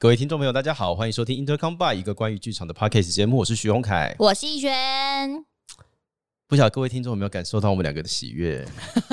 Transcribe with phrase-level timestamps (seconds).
[0.00, 4.14] 各位听众朋友，大家好，欢迎收听 Intercom By 一个关于剧场的 podcast 节目，我是徐宏凯。
[4.20, 5.44] 我是逸轩，
[6.46, 8.64] 不晓得各位听众有没有感受到我们两个的喜悦？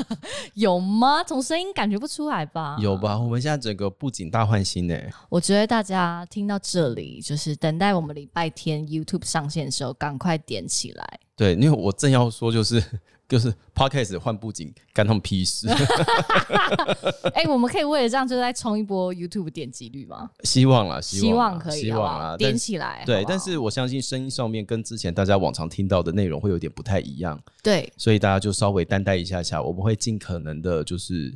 [0.53, 1.23] 有吗？
[1.23, 2.77] 从声音感觉不出来吧？
[2.79, 3.17] 有吧？
[3.17, 4.95] 我们现在整个布景大换新呢。
[5.27, 11.19] 我觉得大家听到这里，就是等待我们礼拜天 YouTube 上线的时候，赶快点起来。
[11.35, 12.79] 对，因为我正要说，就是
[13.27, 15.67] 就是 podcast 换布景，干他们屁事。
[17.33, 20.29] 哎、我们可以为了这样，就再冲一波 YouTube 点击率吗？
[20.43, 22.37] 希望啦，希希望可以，希望啦。
[22.37, 23.03] 点起来。
[23.05, 31.35] 对，但是我相信声音上面跟之前大家往常听到的内容会有点不太一样，对所以大家就稍微担待一下下，我们会尽可能的，就是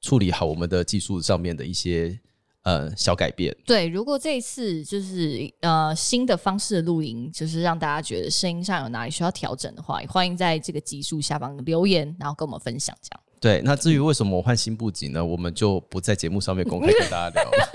[0.00, 2.18] 处理好我们的技术上面的一些
[2.68, 3.56] 呃小改变。
[3.64, 13.20] 对，如果这一次就是呃新的方式的录音，就是让大家觉得声音上有哪里需要调整的话，也欢迎在这个集数下方留言，然后跟我们分享这样。
[13.40, 15.24] 对，那至于为什么我换新布景呢？
[15.24, 17.68] 我们就不在节目上面公开跟大家聊了。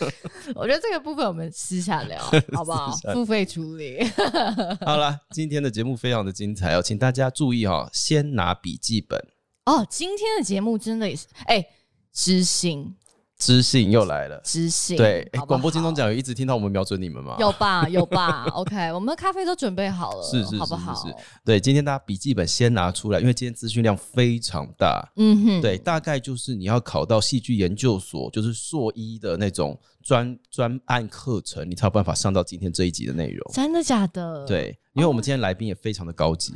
[0.56, 2.18] 我觉得这个部分我们私下聊，
[2.52, 2.90] 好不好？
[3.12, 4.02] 付费处理。
[4.84, 9.22] 好了，今天的节目非常的精彩哦，请大家注意哈、哦，先拿笔记本。
[9.66, 11.64] 哦，今天的节目真的也是，哎、
[12.12, 12.94] 知性
[13.38, 17.36] 知性又来了，知性，对，广播金钟好奖有一直听到我们瞄准你们吗？
[17.40, 20.94] 有吧 有吧？OK，我们的咖啡都准备好了，是是是好不好？
[21.42, 25.10] 对，今天大家笔记本先拿出来，因为今天资讯量非常大。
[25.16, 33.50] 嗯哼，对，大概就是你要考到戏剧研究所，就是硕一的那种专专案课程，你才有办法上到今天这一集的内容。
[33.54, 36.52] 真的假的？，对，因为我们今天来宾也非常的高级，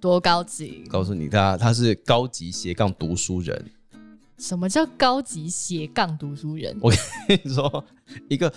[0.00, 0.82] 多高级？
[0.88, 3.64] 告诉你，他他是高级斜杠读书人。
[4.38, 6.76] 什么叫高级斜杠读书人？
[6.80, 7.84] 我跟你说，
[8.28, 8.52] 一个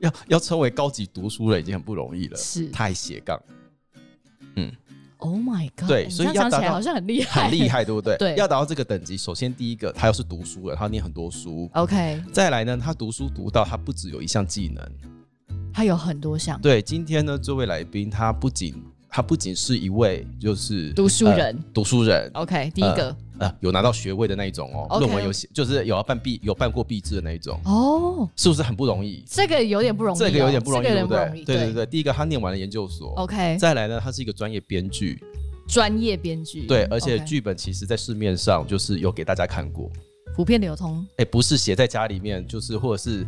[0.00, 3.40] 要要称为高级读书人已经很不容易了，是太斜杠，
[4.56, 4.70] 嗯
[5.18, 5.88] Oh my god！
[5.88, 7.66] 对你所以要达到这样讲起来好像很厉害，很厉。
[7.66, 8.16] 害，对不对？
[8.20, 11.70] 对要达到这个等级，首先第一个，他要是读书人，他念很多书。
[11.72, 14.84] OK，再来呢，他读书读到他不只有一项技能。
[15.72, 18.74] 他有很多项对，今天呢，这位来宾他不仅
[19.08, 21.54] 他不仅是一位就是读书人。
[21.54, 22.30] 呃读书人。
[22.34, 23.16] OK，第一个。
[23.38, 24.98] 呃，有拿到学位的那一种哦。
[24.98, 29.22] 论文有写，就是有要办毕有办过毕制的那一种，哦，是不是很不容易？
[29.26, 31.44] 这个有点不容易哦，这个有点不容易，这个对不对。
[31.44, 33.10] 对对对，第一个他念完了研究所。
[33.16, 35.22] OK，再来呢，他是一个专业编剧，
[35.68, 39.90] 专业编剧，对，而且剧本其实在市面上就是有给大家看过，
[40.34, 41.06] 普遍流通。
[41.18, 43.26] 哎，不是写在家里面，就是或者是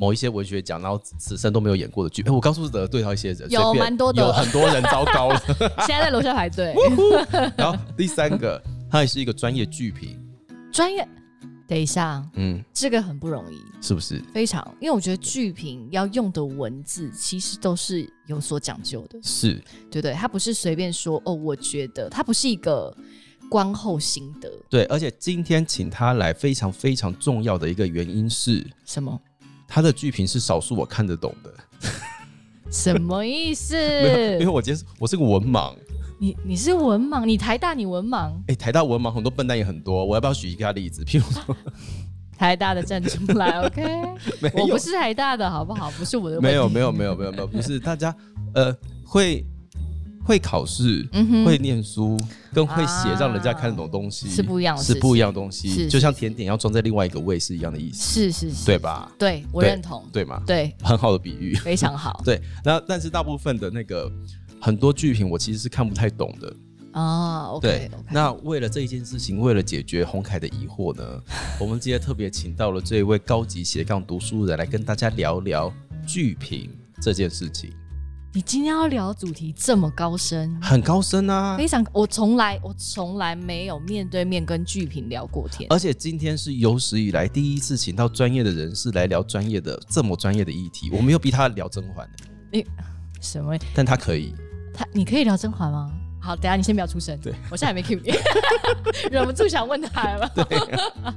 [0.00, 2.22] 某一些文学奖，然后此生都没有演过的剧。
[2.22, 5.38] 哎，我告诉得对到一些人，有蛮多的有很多人糟糕了。
[5.86, 6.74] 现在在楼下排队，
[7.54, 8.60] 然后第三个，
[8.90, 10.18] 他也是一个专业剧评，
[10.72, 11.06] 专业。
[11.68, 14.20] 等一下，嗯，这个很不容易，是不是？
[14.34, 19.54] 非常，因为我觉得剧评要用的文字其实都是有所讲究的，是，
[19.88, 20.12] 对不对？
[20.14, 22.92] 他不是随便说哦，我觉得他不是一个
[23.48, 24.84] 观后心得，对。
[24.86, 29.16] 而且今天请他来，非常非常重要的一个原因是，什么
[29.72, 31.54] 他的剧评是少数我看得懂的。
[32.72, 33.74] 什么意思？
[33.78, 35.72] 没有，因为我今天我是个文盲，
[36.18, 41.04] 你你是文盲，你台大你文盲，哎、台大文盲很多笨蛋也很多，我要不要举一个例子？
[41.04, 41.56] 譬如说，
[42.36, 43.82] 台大的站出来，OK？
[44.42, 45.90] 没有我不是台大的，好不好？
[45.92, 48.14] 不是我的没有，没有，没有，没有，没有，不是大家
[48.54, 49.44] 呃会
[50.30, 52.16] 会考试，嗯会念书，
[52.54, 59.10] 跟会写啊让人家看得懂东西是不一样的是不一样的东西，是就像甜点要装在另外一个位是一样的意思，是是是，对吧？
[59.18, 60.40] 对我对认同，对吗？
[60.46, 61.56] 对，很好的比喻。
[61.56, 64.08] 非常好 对，那但是大部分的那个
[64.60, 66.54] 很多剧评我其实是看不太懂的。
[66.92, 67.48] 啊。
[67.60, 71.04] 对 OK，那为了这一件事情，为了解决洪凯的疑惑呢，
[71.58, 75.72] 我们今天特别请到了这一位高级斜杠读书人来跟大家聊聊
[76.06, 76.70] 剧评
[77.02, 77.72] 这件事情，
[78.32, 81.56] 你今天要聊主题这么高深，很高深啊。
[81.56, 85.66] 非常，我从来我从来没有面对面跟剧评聊过天。
[85.68, 92.08] 而且今天是有史以来第一次请到专业的人士来聊专业的这么专业的议题，我没有逼他聊甄嬛
[92.52, 92.64] 你，
[93.20, 93.58] 什么？
[93.74, 94.32] 但他可以。
[94.72, 95.90] 他你可以聊甄嬛吗？
[96.22, 98.12] 好，等下你先不要出声，对我现在还没 Q 你，
[99.10, 100.30] 忍不住想问他了。
[100.36, 100.44] 对、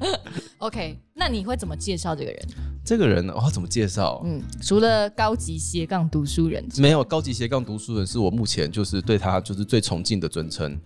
[0.58, 2.48] OK，那你会怎么介绍这个人？
[2.86, 4.22] 这个人呢，哦，怎么介绍？
[4.26, 10.78] 嗯，除了高级斜杠读书人，没有高级斜杠读书人是我目前就是对他就是最崇敬的尊称。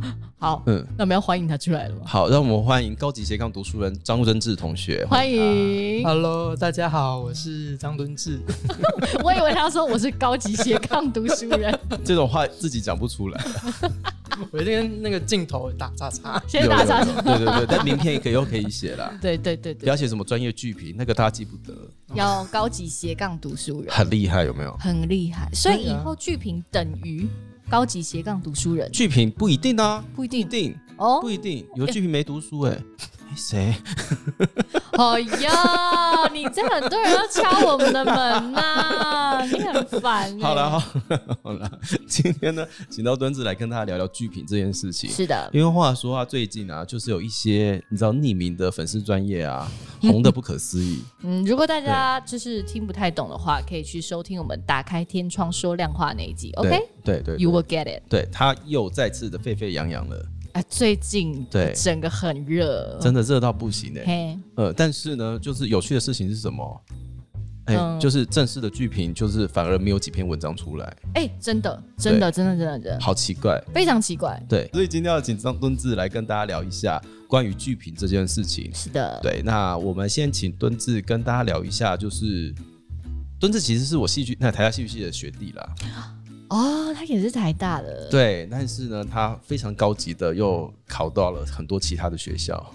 [0.38, 2.02] 好，嗯，那我们要欢迎他出来了吗？
[2.06, 5.04] 好，让我们欢迎高级斜杠读书人张真志同学。
[5.06, 8.40] 欢迎，Hello，大家好，我是张敦志。
[9.22, 13.44] 我以为他说我是高级斜杠读书人， 这种话自己讲不出来，
[14.50, 16.42] 我一定跟那个镜头打叉叉。
[16.48, 19.12] 先打叉有有有对对对，但名片也可以又可以写啦。
[19.20, 21.74] 对对对对，不要写什么专业剧评，那个大家记不得，
[22.14, 24.74] 要高级斜杠读书人，很厉害有没有？
[24.80, 25.50] 很厉害。
[25.52, 27.28] 所以以后剧评等于
[27.70, 30.42] 高级斜杠读书人，剧评不一定啊，不一定。
[30.42, 31.20] 不一定，哦？
[31.20, 31.30] 不。
[31.30, 32.84] 一定，有剧评没读书哎、诶
[33.36, 33.74] 谁？
[34.92, 40.42] 哎呀，你这很多人要敲我们的门呐、你很烦、欸。
[40.42, 40.78] 好了，好
[41.08, 41.70] 了，好了，
[42.06, 45.08] 今天呢，请到墩子来跟大家聊聊剧评这件事情。
[45.10, 49.70] 是的，因为话说啊，最近啊，就是有一些你知道匿名的粉丝专业啊，
[50.02, 51.02] 红的不可思议。
[51.22, 56.50] 嗯，如果大家就是听不太懂的话，可以去收听我们打开天窗说亮话那一集。
[56.52, 58.02] 对 OK，You、对对 will，get it。
[58.10, 61.72] 对他又再次的沸沸扬扬了，啊，最近对。
[61.74, 66.84] 整个很热，真的热到不行哎、嘿，呃，但是呢，就是有趣的事情是什么？
[67.66, 68.00] 哎、嗯。
[68.00, 73.62] 就是正式的剧评，就是反而没有几篇文章出来，哎、真的，真的，真的，真的，真的，好奇怪。
[73.72, 74.42] 非常奇怪。
[74.48, 78.70] 对，所以今天要请张敦志来跟大家聊一下关于剧评这件事情。
[78.74, 82.52] 是的，对，那我们先请敦志跟大家聊一下，就是
[83.38, 85.74] 敦志其实是我戏剧那台下戏剧系的学弟啦，
[86.50, 92.74] 哦，他也是台大的，，对，但是呢，他非常高级的又考到了很多其他的学校，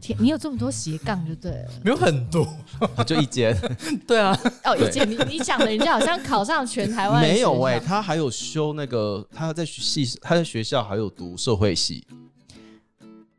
[0.00, 1.70] 天，你有这么多斜杠就对了。
[1.82, 2.46] 没有很多。
[3.06, 3.56] 就一间。
[4.06, 12.06] 对啊，哦，一间你你讲的人家好像考上全台湾的没有哎、他还有修那个他在系他在学校还有读社会系，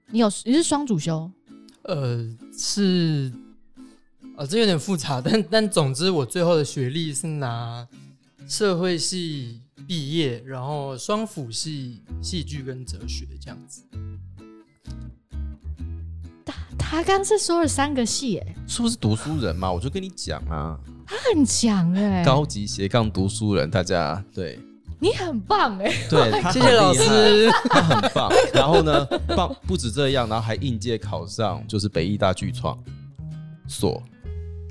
[0.07, 1.31] 你有你是双主修，
[1.83, 3.31] 呃，是，
[4.35, 7.87] 呃，这有点复杂，但但总之，我最后的学历是拿
[8.47, 13.81] 社会系毕业，然后双辅系戏剧跟哲学这样子。
[16.45, 19.71] 他他刚是说了三个系，哎，是不是读书人嘛？
[19.71, 24.59] 我就跟你讲啊，他很强哎，高级斜杠读书人，大家对
[24.99, 27.49] 你很棒哎，对，他谢谢老师。
[27.69, 28.31] 他很棒。
[28.53, 29.05] 然后呢，
[29.35, 32.77] 棒不止这样，然后还应届考上就是北艺大剧创
[33.67, 34.01] 所，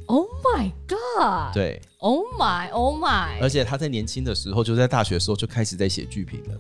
[0.06, 1.54] Oh my god！
[1.54, 3.40] 对，，Oh my Oh my！
[3.40, 6.58] 而且他在年轻的时候，就在大学的时候就开始在写剧评了。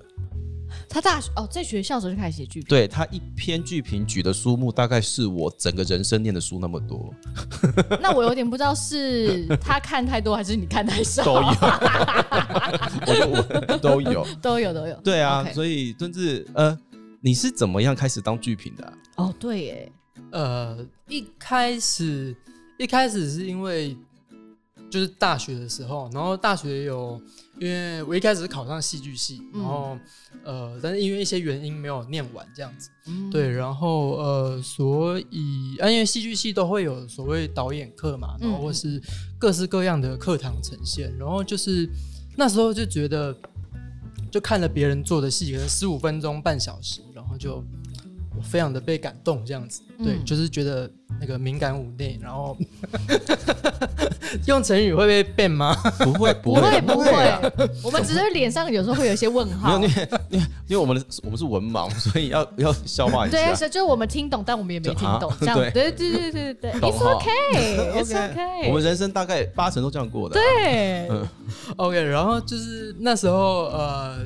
[0.88, 7.12] 他大学哦，在学校的时候就开始写剧评，对他一篇剧评举的书目，大概是我整个人生念的书那么多，
[8.00, 11.24] 那我有点不知道是他看太多还是你看太少，
[13.06, 14.26] 都有， 我我都有。
[14.40, 14.94] 都有都有。
[15.04, 16.76] 对啊所以甚至，呃，
[17.20, 19.92] 你是怎么样开始当剧评的啊、哦，对耶，
[20.32, 22.34] 呃，一开始
[22.84, 23.96] 一开始是因为
[24.90, 27.18] 就是大学的时候，然后大学有，
[27.58, 29.98] 因为我一开始是考上戏剧系，嗯然后
[30.44, 32.90] 呃，但是因为一些原因没有念完这样子。
[33.06, 39.00] 嗯对，然后呃，所以啊，因为戏剧系都会有所谓导演课嘛，然后嗯或是
[39.38, 41.88] 各式各样的课堂呈现，然后就是
[42.36, 43.34] 那时候就觉得，
[44.30, 47.64] 就看了别人做的戏，可能十五分钟、半小时，然后就我
[48.44, 50.88] 非常的被感动，这样子，对，嗯就是觉得
[51.20, 52.56] 那个敏感五内，然后
[54.46, 55.74] 用成语会被 ban 吗？
[56.00, 57.40] 不会，不会不会啊，
[57.82, 59.82] 我们只是脸上有时候会有一些问没有，号因。
[59.82, 59.88] 为
[60.30, 63.36] 因为因为我们的我们是文盲， 所以要要消化一下。
[63.36, 63.54] 对，下。
[63.54, 65.56] 是就是我们听懂，但我们也没听懂啊，这样。
[65.56, 65.70] 对。
[65.70, 70.42] 对对对对对，It's 懂哈 okay，It's okay，我们人生大概八成都这样过的啊。
[70.42, 71.28] 对，嗯。
[71.76, 74.18] OK，然后就是那时候呃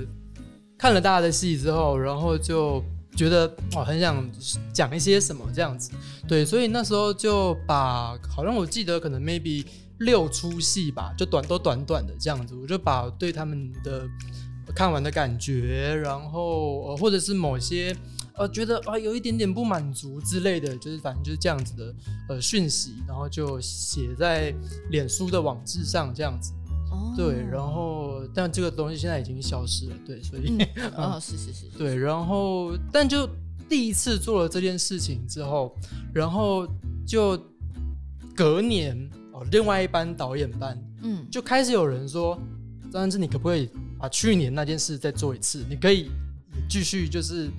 [0.79, 2.82] 看了大家的戏之后，然后就
[3.19, 4.25] 觉得我很想
[4.73, 5.91] 讲一些什么这样子，
[6.29, 9.67] 对，所以那时候就把好像我记得可能 maybe
[9.99, 14.06] 六出戏吧，就短都短短的这样子，我就把对他们的
[14.72, 17.96] 看完的感觉，然后呃或者是某些。
[18.41, 21.94] 呃，觉得啊有一点点不满足之类的，就是反正就是这样子的
[22.29, 24.55] 呃讯息，然后就写在
[24.91, 26.53] 脸书的网志上这样子。
[26.98, 33.28] 哦对，然后但这个东西现在已经消失了，对，所以、嗯， 哦，是是是，是对，然后但就
[33.69, 35.74] 第一次做了这件事情之后，
[36.12, 36.67] 然后
[37.06, 37.40] 就
[38.34, 38.96] 隔年
[39.32, 42.38] 哦，另外一班导演班嗯，就开始有人说，
[42.90, 45.64] 张安志，你可不可以把去年那件事再做一次？
[45.69, 46.10] 你可以
[46.69, 47.50] 继续就是。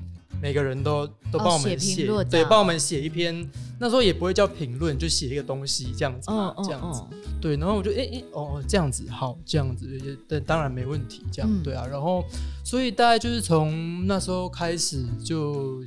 [0.41, 3.49] 每个人都都帮我们写，对，帮我们写一篇。
[3.81, 7.01] 那时候也不会叫评论，就写一个东西这样子嘛，嗯这样子。
[7.11, 11.87] 嗯对，然后我就诶诶哦这样子好这样子，也但当然没问题，这样、嗯对啊。
[11.89, 12.21] 然后
[12.65, 15.81] 所以大概就是从那时候开始就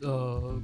[0.00, 0.54] 呃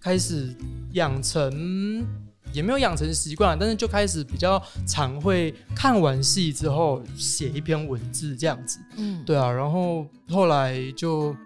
[0.00, 0.54] 开始
[0.92, 2.06] 养成
[2.54, 8.78] 也没有养成习惯，但是就开始比较常会看完戏之后写一篇文字这样子。
[8.96, 11.36] 嗯，对啊，然后后来就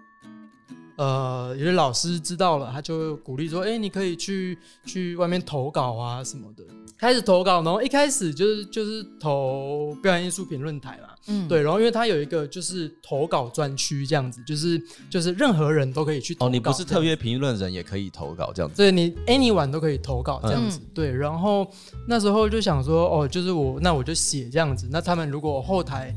[0.95, 6.63] 呃，有些老师知道了，他就鼓励说：“哎、你可以去去外面投稿啊什么的。”
[6.95, 18.77] 开始投稿，然后一开始就是就是投表演艺术评论台嘛，嗯，对，然后因为他有一个就是投稿专区这样子，就是就是任何人都可以去投稿哦，你不是特约评论人也可以投稿这样子。
[18.77, 21.11] 对你 anyone 都可以投稿这样子，嗯对。
[21.11, 21.69] 然后
[22.07, 24.87] 那时候就想说，哦，就是我那我就写这样子。
[24.89, 26.15] 那他们如果后台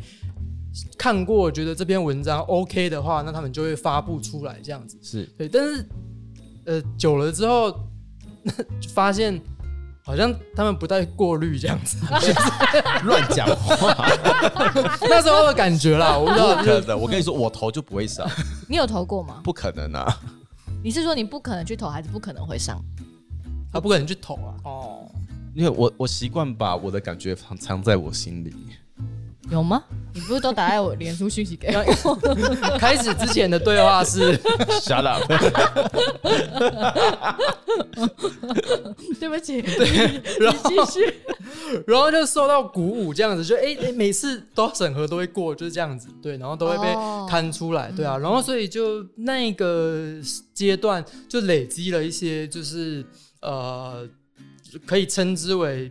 [0.98, 4.98] 看过，觉得这篇文章 OK 的话，那他们就会发布出来这样子。
[5.02, 5.88] 是对，但是
[6.64, 7.70] 呃久了之后，
[8.80, 9.40] 就 发现
[10.04, 11.96] 好像他们不太过滤这样子，
[13.04, 13.94] 乱讲话，
[15.08, 16.98] 那时候的感觉啦，我不知道，可能。
[16.98, 18.28] 我跟你说，我投就不会上，
[18.68, 19.40] 你有投过吗？
[19.42, 20.20] 不可能啊！
[20.84, 22.80] 你是说你不可能去投，还是不可能会上？
[23.72, 24.54] 他不可能去投啊。
[24.64, 25.10] 哦，
[25.54, 28.54] 因为我我习惯把我的感觉藏藏在我心里。
[29.50, 29.82] 有吗？
[30.12, 31.84] 你不是都打在我脸书讯息给我？
[32.78, 34.36] 开始之前的对话是，
[34.82, 35.22] Shut up！
[39.20, 39.58] 对不起，
[40.40, 41.14] 然后继续。
[41.86, 50.14] 然后就受到鼓舞，这样子就哎哎、每次都审核都会过，就是这样子，对，然后都会被哦刊出来，对啊，然后所以就那个
[50.54, 53.04] 阶段就累积了一些，就是
[53.42, 54.08] 呃，
[54.86, 55.90] 可以称之为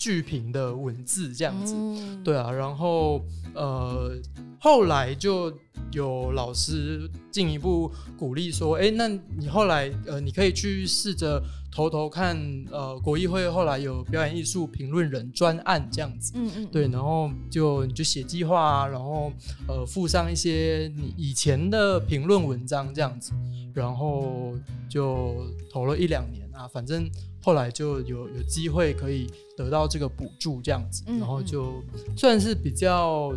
[0.00, 2.24] 剧评的文字这样子，嗯。
[2.24, 3.22] 对啊，然后
[3.54, 4.10] 呃，
[4.58, 5.52] 后来就
[5.92, 12.34] 有老师进一步鼓励说，哎，那你后来呃，你可以去试着投投看，
[12.70, 16.32] 呃，国议会后来有表演艺术评论人专案这样子。
[16.34, 19.30] 嗯嗯，对，然后就你就写计划啊，然后
[19.68, 23.32] 呃附上一些你以前的评论文章这样子，
[23.74, 24.54] 然后
[24.88, 25.34] 就
[25.70, 27.08] 投了一两年啊，反正
[27.42, 31.82] 后来就有有机会可以得到这个补助这样子，嗯然后就
[32.16, 33.32] 算是比较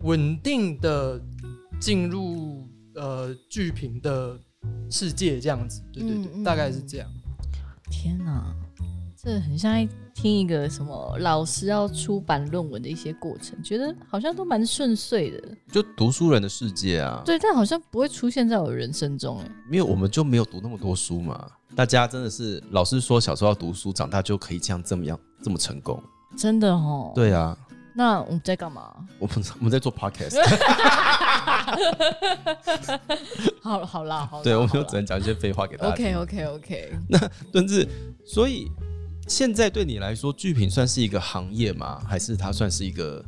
[0.00, 1.20] 稳定的
[1.80, 4.38] 进入呃剧评的
[4.90, 7.10] 世界这样子，对对对，大概是这样。
[7.90, 8.54] 天哪，
[9.24, 15.42] 这很像在听一个什么老师要出版论文的一些过程，觉得好像都蛮顺遂的。
[15.72, 19.50] 就读书人的世界啊，对，但好像不会出现在我人生中哎。
[19.70, 21.50] 因为我们就没有读那么多书嘛。
[21.74, 26.00] 大家真的是老师说小时候要读书，长大就可以这样这么样这么成功。
[26.36, 27.56] 真的哦。，对啊，
[27.96, 28.94] 那我们在干嘛？
[29.18, 30.36] 我们我们在做 podcast，
[33.62, 35.92] 好了好啦好啦， 对，我们就只能讲一些废话给大家。
[35.92, 37.18] OK OK OK， 那
[37.52, 37.88] 但是，
[38.24, 38.70] 所以
[39.26, 42.00] 现在对你来说，剧品算是一个行业吗？
[42.06, 43.24] 还是它算是一个？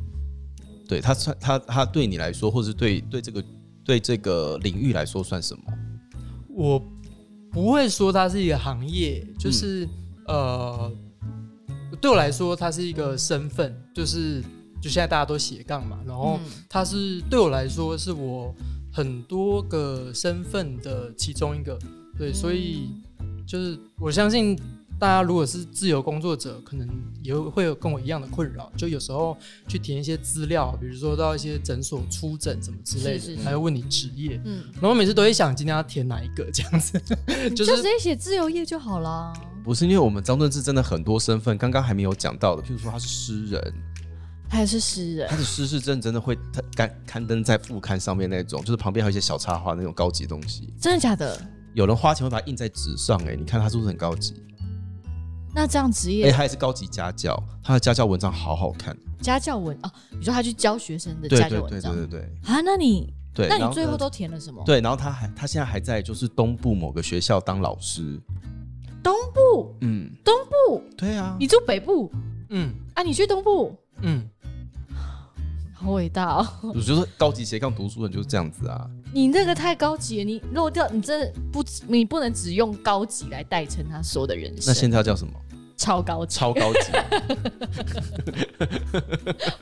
[0.87, 3.43] 对它算它它对你来说，或是对对这个
[3.83, 5.63] 对这个领域来说算什么？
[6.49, 6.81] 我
[7.51, 9.85] 不会说它是一个行业，就是、
[10.27, 10.89] 呃，
[11.99, 14.41] 对我来说，它是一个身份，就是
[14.81, 18.55] 就现在大家都斜杠嘛，然后嗯它是对我来说是我
[18.93, 21.77] 很多个身份的其中一个，
[22.17, 22.91] 对，所以
[23.45, 24.57] 就是我相信。
[24.99, 26.87] 大家如果是自由工作者，可能
[27.21, 29.37] 也会有跟我一样的困扰，就有时候
[29.67, 36.99] 去填一些资料，比如说到一些诊所出诊什么之类的，是是是还会问你职业，嗯，然后我每次都会想今天要填哪一个这样子，
[37.55, 39.31] 就 就是直接写自由业就好了。
[39.63, 43.73] 不是因为我们张顿志真的很多身份，刚刚还没有讲到的，譬如说他是诗人，
[44.49, 46.35] 还是诗人他，的诗是真真的会
[46.75, 50.73] 刊刊登在副刊上面那种，就是旁边还有一些小插画那种高级东西。
[50.81, 51.39] 真的假的？
[51.75, 54.33] 有人花钱会把它印在纸上、哎，你看他是不是很高级？
[55.57, 58.95] 那这样职业哎、业他也是高级家教，他的家教文章好好看。
[59.19, 62.61] 家教文啊，你说他去教学生的对对对家教文章对对对啊？
[62.61, 63.47] 那你对。
[63.49, 64.61] 那你最后都填了什么？
[64.63, 68.21] 对，然后他还他现在还在就是东部某个学校当老师。
[69.01, 72.11] 东部，嗯，东部，对啊，你住北部
[72.49, 73.01] 嗯啊？
[73.01, 74.29] 你去东部，嗯，
[75.73, 76.47] 好伟大哦！
[76.75, 78.87] 我觉得高级斜杠读书人就是这样子啊。
[79.11, 84.65] 你那个太高级了，你漏掉，你真的不，你不能只用高级来代称他所有的人生。
[84.67, 85.33] 那现在要叫什么？
[85.77, 86.91] 超高级，超高级，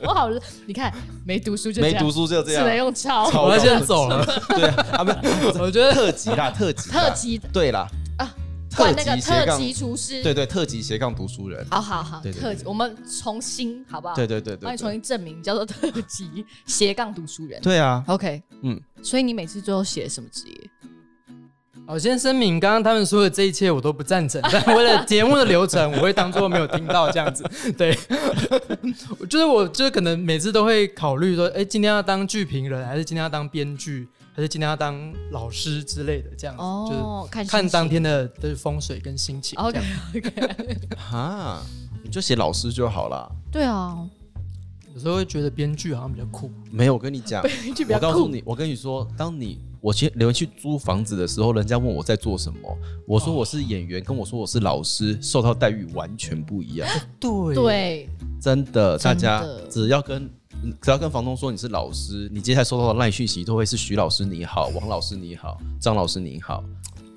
[0.00, 0.28] 我好，
[0.66, 0.92] 你看
[1.24, 2.74] 没读书就这样没读书就这只能。
[2.76, 4.24] 用超超我要先走了。
[4.48, 5.10] 对啊，啊不
[5.52, 7.86] 是， 我觉得特级啦，特级，特级的对啦
[8.18, 8.34] 啊，
[8.70, 10.22] 特换那个级斜杠，特级厨师。
[10.22, 11.66] 对对，特级斜杠读书人。
[11.70, 14.14] 好好好，特级，我们重新好不好？
[14.14, 17.60] 对对对对帮你重，新证明，叫做特级斜杠读书人。
[17.60, 20.70] 对啊，OK，嗯，所以你每次最后写什么职业？
[21.88, 27.44] 我先声明，刚刚他们说的这一切我都不赞成， 但为了节目的流程，我会当做没有听到这样子。
[27.78, 27.96] 对，
[29.30, 35.00] 就是我就是可能每次都会考虑说，哎、今天要当剧评人，还是今天要当编剧，还是今天要当
[35.30, 36.94] 老师之类的，这样子，哦，就
[37.26, 39.56] 是看心情当天的的风水跟心情。
[39.56, 39.80] 这 OK
[40.16, 41.62] OK，哈，
[42.02, 43.30] 你就写老师就好了。
[43.52, 43.96] 对啊，
[44.92, 46.50] 有时候会觉得编剧好像比较酷。
[46.72, 47.42] 没有，我跟你讲，
[47.76, 48.06] 就比较酷。
[48.06, 52.76] 我告诉你，我跟你说，当你我去留去租房子的时候，人家问我在做什么，
[53.06, 56.88] 我说我是演员，跟我说我是老师，受到待遇完全不一样。
[57.20, 58.08] 对，对，
[58.42, 60.28] 真的，大家只要跟
[60.82, 66.64] 只要跟房东说你是老师，你接下来收到的赖讯息都会是徐老师你好，王老师你好，张老师你好。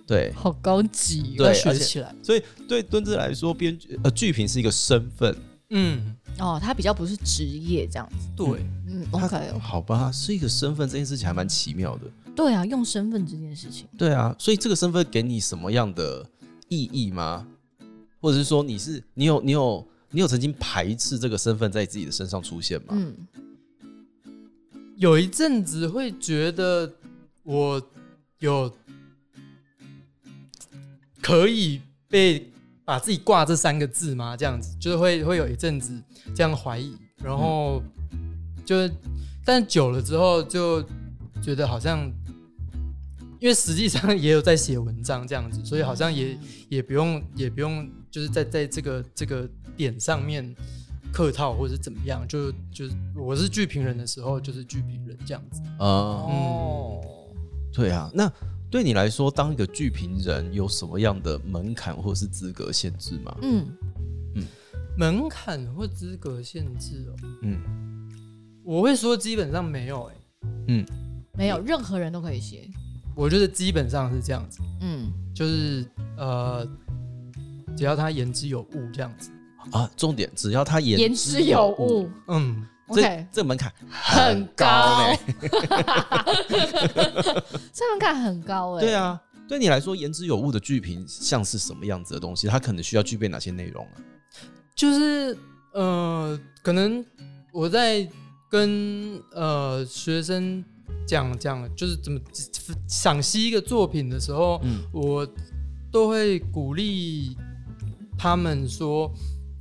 [0.05, 2.13] 对，好高级对而且学起来。
[2.21, 5.35] 所以对敦志来说，编剧呃剧评是一个身份。
[5.71, 8.27] 嗯，哦，他比较不是职业这样子。
[8.35, 12.01] 对，嗯，OK，好吧，是一个身份，这件事情还蛮奇妙的。
[12.39, 16.25] 对啊，用身份这件事情，对啊，所以这个身份给你什么样的
[16.69, 17.45] 意义吗？
[18.21, 22.87] 或者是说你是你有你有你有曾经排斥这个身份在自己的身上出现吗？
[22.91, 23.13] 嗯
[24.97, 26.93] 有一阵子会觉得
[27.43, 27.81] 我
[28.39, 28.69] 有
[31.21, 32.51] 可以被
[32.83, 34.35] 把自己挂这三个字吗？
[34.35, 36.01] 这样子就是会会有一阵子
[36.35, 37.81] 这样怀疑，然后
[38.65, 38.93] 就是
[39.45, 40.83] 但久了之后就
[41.41, 42.11] 觉得好像，
[43.39, 50.53] 因为实际上也有在写文章这样子，所以好像也也不用也不用就是在在这个这个点上面
[51.11, 55.61] 客套或者是怎么样，就就是我是剧评人的时候就是剧评人这样子。
[55.79, 57.01] 呃，哦，
[57.73, 58.31] 对啊，那
[58.69, 63.37] 对你来说，当一个剧评人有什么样的门槛或是资格限制吗？
[63.41, 63.65] 嗯。
[64.97, 67.57] 门槛或资格限制哦，嗯。
[68.65, 70.15] 我会说基本上没有哎、
[70.67, 70.85] 嗯，
[71.37, 72.69] 没有任何人都可以写，
[73.19, 75.11] 我觉得基本上是这样子，嗯。
[75.35, 75.85] 就是
[76.17, 76.67] 呃，
[77.77, 79.31] 只要他言之有物这样子，
[79.71, 82.09] 啊，重点只要他言言之有物。
[82.27, 85.11] 嗯，这，OK，这门槛很高高。
[85.11, 85.17] 呢。
[87.71, 92.47] 这门槛很高哎，对，啊，对你来说，言之有物的剧评像是什么样子的东西？
[92.47, 93.91] 它可能需要具备哪些内容啊？
[94.75, 95.37] 就是
[95.73, 97.05] 呃，可能
[97.53, 98.05] 我在
[98.49, 100.61] 跟呃学生
[101.07, 102.19] 讲讲，就是怎么
[102.87, 104.79] 赏析一个作品的时候，嗯。
[104.93, 105.27] 我
[105.91, 107.35] 都会鼓励
[108.17, 109.11] 他们说，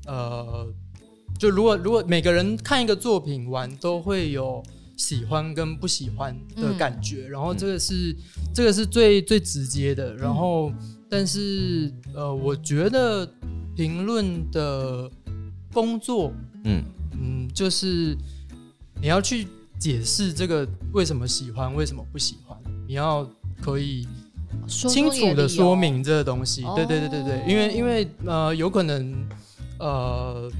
[0.06, 0.66] 呃，
[1.38, 4.62] 就如果如果每个人看一个作品完，都会有
[4.96, 8.14] 喜欢跟不喜欢的感觉，然后这个是、
[8.54, 10.72] 这个是最最直接的，然后、
[11.08, 13.26] 但是呃，我觉得
[13.74, 15.10] 评论的
[15.72, 16.32] 工作，
[16.64, 16.82] 嗯。
[17.20, 18.16] 嗯，就是
[19.00, 23.28] 你要去解释这个为什么喜欢，为什么不喜欢，你要
[23.62, 24.06] 可以
[24.66, 26.62] 清楚的说明这个东西。
[26.74, 29.14] 对对对对对哦，因为因为呃，有可能
[29.78, 30.50] 呃。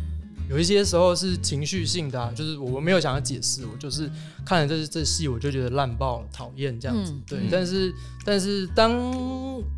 [0.50, 4.10] 有一些时候是情绪性的、啊，就是我没有想要解释，我就是
[4.46, 7.12] 看了这这戏，我就觉得烂爆了，讨厌这样子。
[7.12, 8.90] 嗯对，嗯但是但是当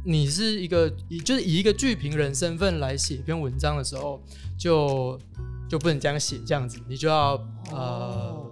[0.05, 4.23] 你是一个以就是以一个剧评人身份来写一篇文章的时候，
[4.57, 5.19] 就
[5.69, 7.33] 就不能这样写这样子，你就要
[7.73, 8.50] 呃哦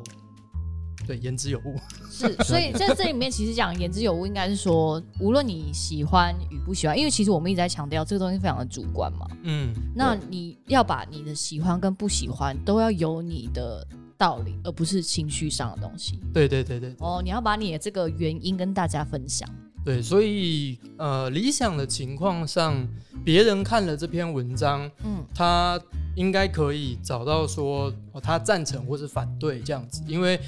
[1.08, 1.74] 对言之有物。
[2.12, 9.26] 是，所以在这里面其实讲言之有物，应该是说，无论你喜欢与不喜欢，因为其实我们一直在强调这个东西非常的主观嘛。
[9.44, 13.86] 嗯，那你要把你的喜欢跟不喜欢都要有你的
[14.18, 16.20] 道理，而不是情绪上的东西。
[16.34, 19.48] 对对对对哦，你要把你的这个原因跟大家分享。
[19.84, 22.86] 对，所以呃，理想的情况上，
[23.24, 25.80] 别人看了这篇文章，嗯他
[26.14, 30.38] 应该可以找到说、哦、他赞成或是反对这样子，因为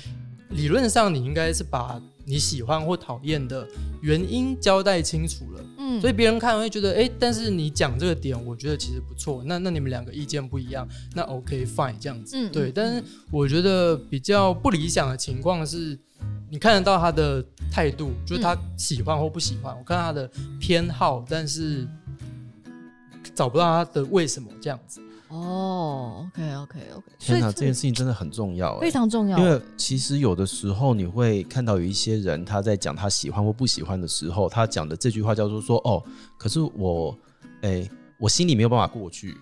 [0.50, 3.66] 理论上你应该是把你喜欢或讨厌的
[4.02, 5.64] 原因交代清楚了。
[5.78, 9.42] 嗯，所以别人看会觉得，哎、但是你讲这个点，我觉得其实不错。
[9.46, 12.70] 那那你们两个意见不一样，那 OK fine 这样子，对。
[12.70, 15.98] 但是我觉得比较不理想的情况是，
[16.50, 21.86] 你看得到他的态度，就是他喜欢或不喜欢，我看到他的偏好，但是
[23.34, 25.00] 找不到他的为什么这样子。
[25.30, 28.90] 哦，OK OK OK，所以天哪，这件事情真的很重要哎非。
[28.90, 29.38] 常重要。
[29.38, 36.02] 因为其实有的时候你会看到有一些人他在讲他喜欢或不喜欢的时候，他讲的这句话叫做说哦，
[36.36, 37.16] 可是我，
[37.62, 37.88] 哎、
[38.18, 39.36] 我心里没有办法过去，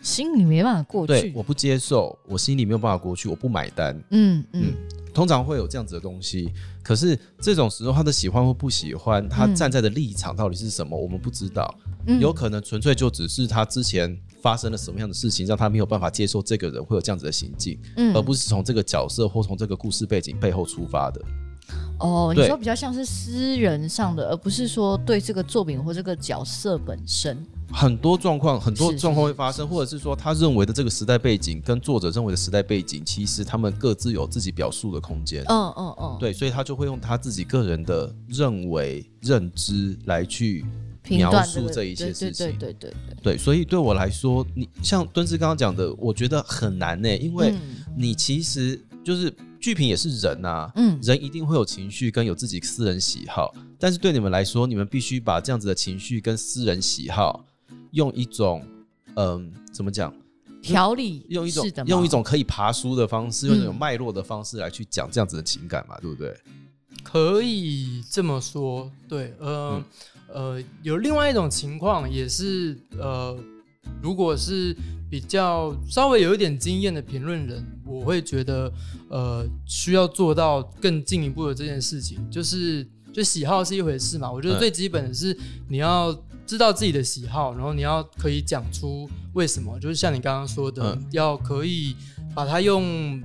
[0.00, 1.32] 心里没办法过对，去。
[1.34, 4.00] 我不接受，我心里没有办法过去，我不买单。
[4.10, 4.72] 嗯嗯
[5.12, 11.72] 通常会有这样子的东西，可是这种时候他的喜欢或不喜欢，他嗯站在的立场到底是什么，我们不知道。
[12.06, 21.20] 嗯，有可能纯粹就只是他之前发生了什么样的事情，让他没有办法接受这个人会有这样子的行径，嗯而不是从这个角色或从这个故事背景背后出发的。
[21.98, 27.36] 哦，你说比较像是私人上的，而不是说对这个作品或这个角色本身。
[27.72, 35.44] 很多状况，很多是状况会发生，或者是说他认为的这个时代背景跟作者认为的时代背景，其实他们各自有自己表述的空间。
[35.48, 40.64] 嗯嗯嗯，，对，所以他就会用他自己个人的认为、认知来去
[41.08, 42.46] 描述这一些事情。
[42.48, 47.60] 对对对对对，对，所以对我来说，你像敦志刚刚讲的，我觉得很难呢、因为嗯。
[47.96, 50.98] 你其实就是剧评也是人啊，嗯。
[51.02, 57.44] 人一定会有情绪跟有自己私人喜好，但是对你们来说，你们必须把这样子的情绪跟私人喜好，
[57.92, 58.64] 用一种
[59.16, 60.14] 嗯、怎么讲，
[60.62, 66.34] 调理用一种用一种可以爬书的方式，用一种嗯脉络的方式来去讲这样子的情感嘛，对不对？
[67.02, 69.82] 可以这么说，对，呃、
[70.28, 73.36] 呃，有另外一种情况也是，呃，
[74.02, 74.76] 如果是
[75.10, 78.72] 比较稍微有一点经验的评论人，我会觉得，
[79.08, 84.30] 呃，需要做到更进一步的这件事情，就是就喜好是一回事嘛。
[84.30, 85.36] 我觉得嗯最基本的是
[85.68, 86.12] 你要
[86.46, 91.94] 知道自己的喜好，然后你要可以讲出为什么，就是像你刚刚说的，嗯要可以
[92.34, 93.22] 把它用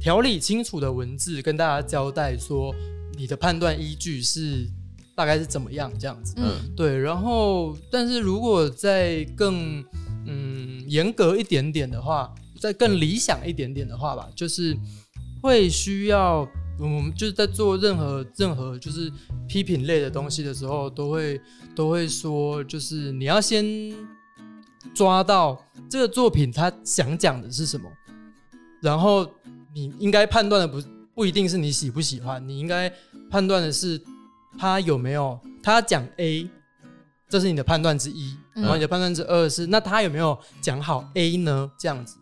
[0.00, 2.74] 条理清楚的文字跟大家交代说
[3.16, 4.68] 你的判断依据是
[5.14, 6.34] 大概是怎么样这样子。
[6.36, 9.84] 嗯对，然后但是如果再更
[10.26, 14.76] 嗯严格一点点的话，再更理想一点点的话吧，就是
[15.40, 16.46] 会需要
[16.78, 19.10] 我们就是在做任何任何就是
[19.48, 21.40] 批评类的东西的时候，都会
[21.74, 23.64] 都会说，就是你要先
[24.94, 25.58] 抓到
[25.88, 27.90] 这个作品他想讲的是什么，
[28.80, 29.26] 然后
[29.74, 30.82] 你应该判断的不
[31.14, 32.92] 不一定是你喜不喜欢，你应该
[33.30, 34.00] 判断的是
[34.58, 36.48] 他有没有他讲 A，
[37.28, 41.70] 这是你的判断之一，嗯然后你的判断之二是那他有没有讲好 A 呢？
[41.78, 42.16] 这样子，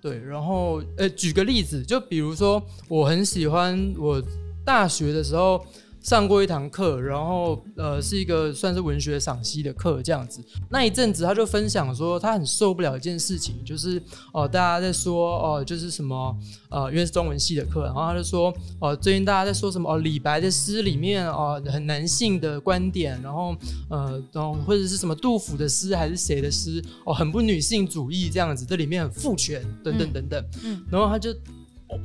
[0.00, 4.22] 对，然后呃，举个例子，就比如说我很喜欢我
[4.64, 5.64] 大学的时候。
[6.02, 10.42] 上过一堂课，然后呃是一个算是文学赏析的课这样子。
[10.70, 16.36] 那一阵子他就分享说，他很受不了一件事情，就是哦、大家在说哦、就是什么
[16.70, 23.54] 呃，因为是中文系的课，然后他就说哦、最近大家在说什么哦，李白的诗里面哦、很男性的观点，然后
[23.90, 30.44] 呃，然后或者是什么杜甫的诗还是谁的诗哦，很不女性主义这样子，这里面很父权等等等等，
[30.90, 31.34] 然后他就。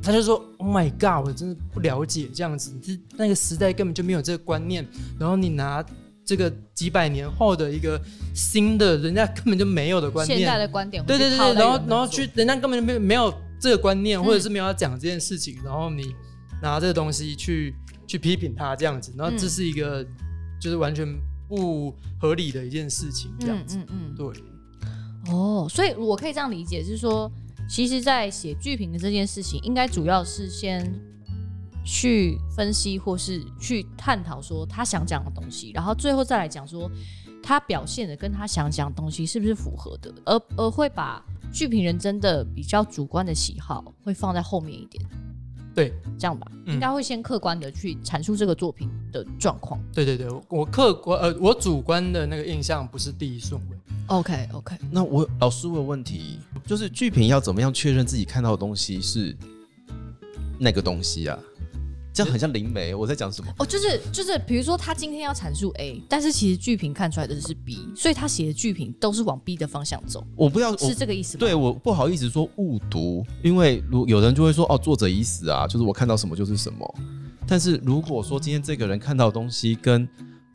[0.02, 4.86] 他就说：“Oh my god，我真的不了解这样子，这那个时代根本就没有这个观念。
[5.18, 5.84] 然后你拿
[6.24, 8.00] 这个几百年后的一个
[8.34, 16.14] 新的，人家根本就没有的观念，现代的观点对对对然后然后去，人家根本就没有没有这个观念，嗯或者是没有要讲这件事情，然后你
[16.60, 17.74] 拿这个东西去
[18.06, 20.04] 去批评他这样子，然后这嗯是一个
[20.60, 21.06] 就是完全
[21.48, 24.26] 不合理的一件事情，这样子，嗯嗯对，
[25.28, 27.30] 嗯，哦，所以我可以这样理解，就是说，
[27.68, 30.92] 其实，在写剧评的这件事情，应该主要是先
[31.84, 36.90] 去分析或是去探讨说他想讲的东西，然后最后再来讲说
[37.42, 45.04] 他表现的跟他想讲的东西是不是符合的，而而会把剧评人真的比较主观的喜好会放在后面一点，
[45.74, 45.92] 对。
[46.18, 46.74] 这样吧，嗯。
[46.74, 49.78] 应该会先客观的去阐述这个作品的状况。
[49.92, 53.76] 对对对，我客观呃我主观的那个印象不是第一顺位，
[54.08, 59.36] OK OK，那我老师问问题，就是剧评要怎么样确认自己看到的东西是
[60.58, 61.38] 那个东西啊？
[62.12, 63.52] 这样很像灵媒，我在讲什么？
[63.58, 71.40] 哦，就是就是，比如说他今天要阐述 A，但是其实剧评看出来的是 B，所以他写的剧评都是往 B 的方向走，我不要，我是这个意思吗？
[71.40, 76.94] 对我不好意思说误读，因为如有人就会说哦，作者已死啊，就是我看到什么就是什么。
[77.46, 80.08] 但是如果说今天这个人看到的东西跟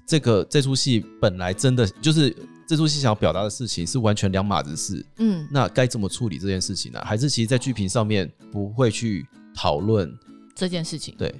[0.03, 2.35] 这个这出戏本来真的就是
[2.71, 7.01] 这出戏想要表达的事情是完全两码子事，嗯，那该怎么处理这件事情呢？
[7.03, 10.09] 还是其实，在剧评上面不会去讨论？
[10.55, 11.35] 这件事情，对，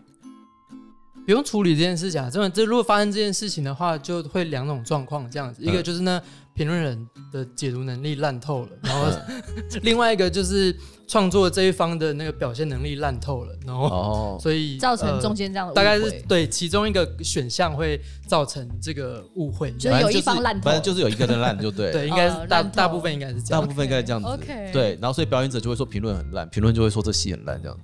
[1.25, 2.29] 不用处理这件事情啊。
[2.29, 6.21] 真的，这如果发生这件事情的话，就会两种状况这样子，一个嗯就是呢
[6.53, 9.41] 评论人的解读能力烂透了，然后嗯。
[9.83, 10.75] 另外一个就是
[11.07, 21.91] 创作这一方的那个表现能力烂透了，然后哦，所以造成呃中间这样的误大概是对其中一个选项会造成这个误会，就有反正就是一方烂透反正就是有一个人烂，就对。
[21.91, 23.61] 对，应该是大呃烂透大部分应该是这样。
[23.61, 24.27] 大部分应该这样子。
[24.27, 27.83] OK，OK 对，然后所以表演者就会说评论很烂，评论就会说这戏很烂，这样子。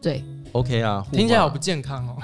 [0.00, 2.16] 对，OK 啊，听起来好不健康哦。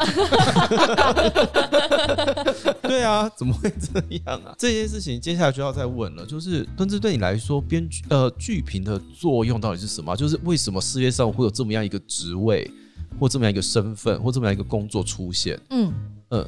[2.82, 4.54] 对啊，怎么会这样啊？
[4.58, 10.14] 这件事情接下来就要再问了，就是敦志对你来说，编剧呃剧评的作用到底是什么？
[10.14, 12.70] 就是为什么世界上会有这么样一个职位，
[13.18, 15.58] 或这么样一个身份，或这么样一个工作出现？
[15.70, 15.92] 嗯，
[16.30, 16.46] 嗯，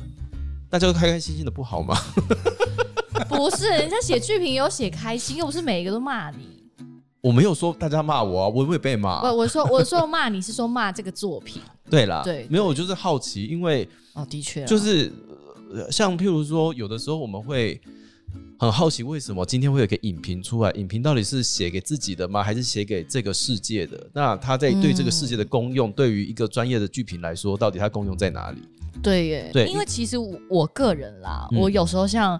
[0.68, 1.96] 大家都开开心心的不好吗？
[3.28, 6.60] 不是，人家写剧评有写开心，又不是每一个都骂你。
[7.20, 9.22] 我没有说大家骂我啊，我会被骂。
[9.22, 15.12] 我我说我说骂你是说骂这个作品 对啦，对没有，我就是好奇，因为哦，的确啊，就是、
[15.74, 17.80] 呃像譬如说，有的时候我们会
[18.59, 20.70] 很好奇，为什么今天会有一个影评出来？
[20.72, 22.42] 影评到底是写给自己的吗？
[22.42, 24.09] 还是写给这个世界的？
[24.12, 28.62] 那它在对这个世界的功用，对于一个专业的剧评来说，到底它功用在哪里？
[29.02, 32.38] 对耶，对因为其实我我个人啦，嗯我有时候像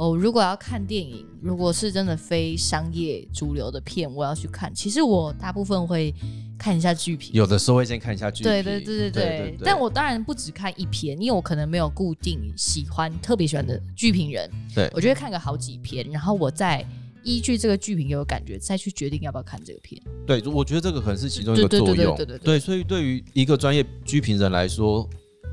[0.00, 6.14] 哦，如果要看电影，如果是真的非商业主流的片，我要去看，其实我大部分会
[6.58, 7.34] 看一下剧评。
[7.34, 16.82] 有的时候会先看一下剧评，对对对对对对，但我当然不只看一篇，因为我可能没有固定喜欢、特别喜欢的剧评人，对我就会看个好几篇，然后我再
[17.22, 20.02] 依据这个剧评给我感觉，再去决定要不要看这个片。
[20.26, 22.16] 对，我觉得这个可能是其中一个对对作用。
[22.16, 25.06] 对对对对对所以对于一个专业剧评人来说，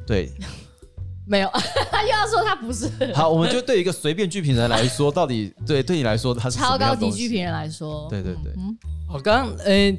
[0.05, 0.31] 对，
[1.27, 1.49] 没有，
[1.91, 2.89] 他 又要说他不是。
[3.13, 8.53] 好，我们就对一个随便剧评人来说，到底对对你来说，他是超高级剧评人来说，对对对。
[8.57, 8.77] 嗯，
[9.13, 9.91] 我刚刚诶，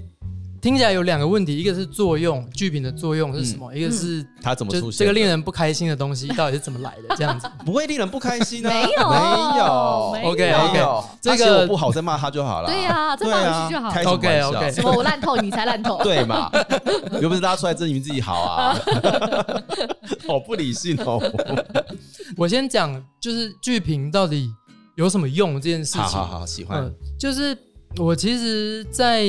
[0.60, 3.72] 听起来有两个问题，一个是作用，剧评的作用是什么？
[3.74, 4.92] 一个是它怎么出现？
[4.92, 7.14] 就这个令人不开心的东西到底是怎么来的？
[7.16, 8.68] 这样子 不会令人不开心啊？
[8.68, 9.64] 没有没有
[10.30, 12.68] OK，OK 没有这个我不好再骂他就好了。
[12.68, 16.02] 对呀这对骂回啊去就好开什么玩笑 OK，OK 什么我烂透，你才烂透。
[16.02, 16.50] 对嘛？
[17.20, 18.78] 又不是拉出来证明自己好啊，
[20.26, 21.20] 好不理性哦。
[22.36, 24.50] 我先讲，就是剧评到底
[24.96, 26.02] 有什么用这件事情。
[26.02, 27.56] 好好好，喜欢嗯，就是
[27.96, 29.24] 我其实，在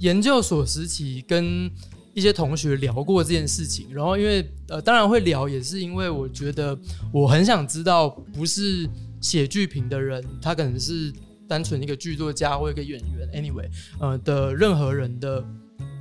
[0.00, 1.70] 研究所时期跟
[2.12, 6.78] 一些同学聊过这件事情，然后因为呃，当然会聊，也是因为我觉得
[7.12, 8.88] 我很想知道，不是
[9.20, 11.12] 写剧评的人，他可能是
[11.48, 15.44] 单纯一个剧作家或一个演员，anyway，呃的任何人的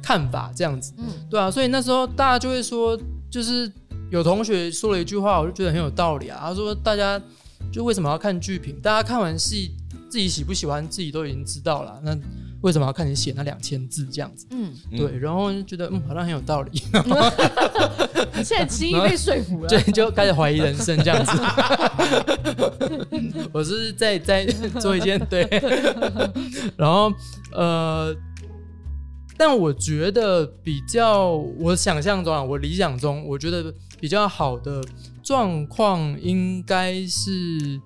[0.02, 0.94] 看法这样子。
[0.98, 3.72] 嗯对啊，所以那时候大家就会说，就是
[4.12, 6.40] 有同学说了一句话，我就觉得很有道理啊。
[6.40, 7.20] 他说，大家
[7.72, 8.80] 就为什么要看剧评？
[8.80, 9.72] 大家看完戏
[10.10, 12.00] 自己喜不喜欢，自己都已经知道了。
[12.04, 12.16] 那
[12.64, 14.48] 为什么要看你写那两千字这样子？
[14.52, 16.72] 嗯，嗯对，然后就觉得嗯，好像很有道理，
[18.44, 19.68] 现在轻易 被说服了。
[19.68, 21.32] 对，就开始怀疑人生这样子。
[23.52, 24.46] 我是在在
[24.80, 25.46] 做一件对，
[26.78, 27.12] 然后
[27.52, 28.16] 呃，
[29.38, 34.82] 但我觉得比较我想象中啊，我理想中，我觉得比较好的
[35.22, 37.82] 状况应该是。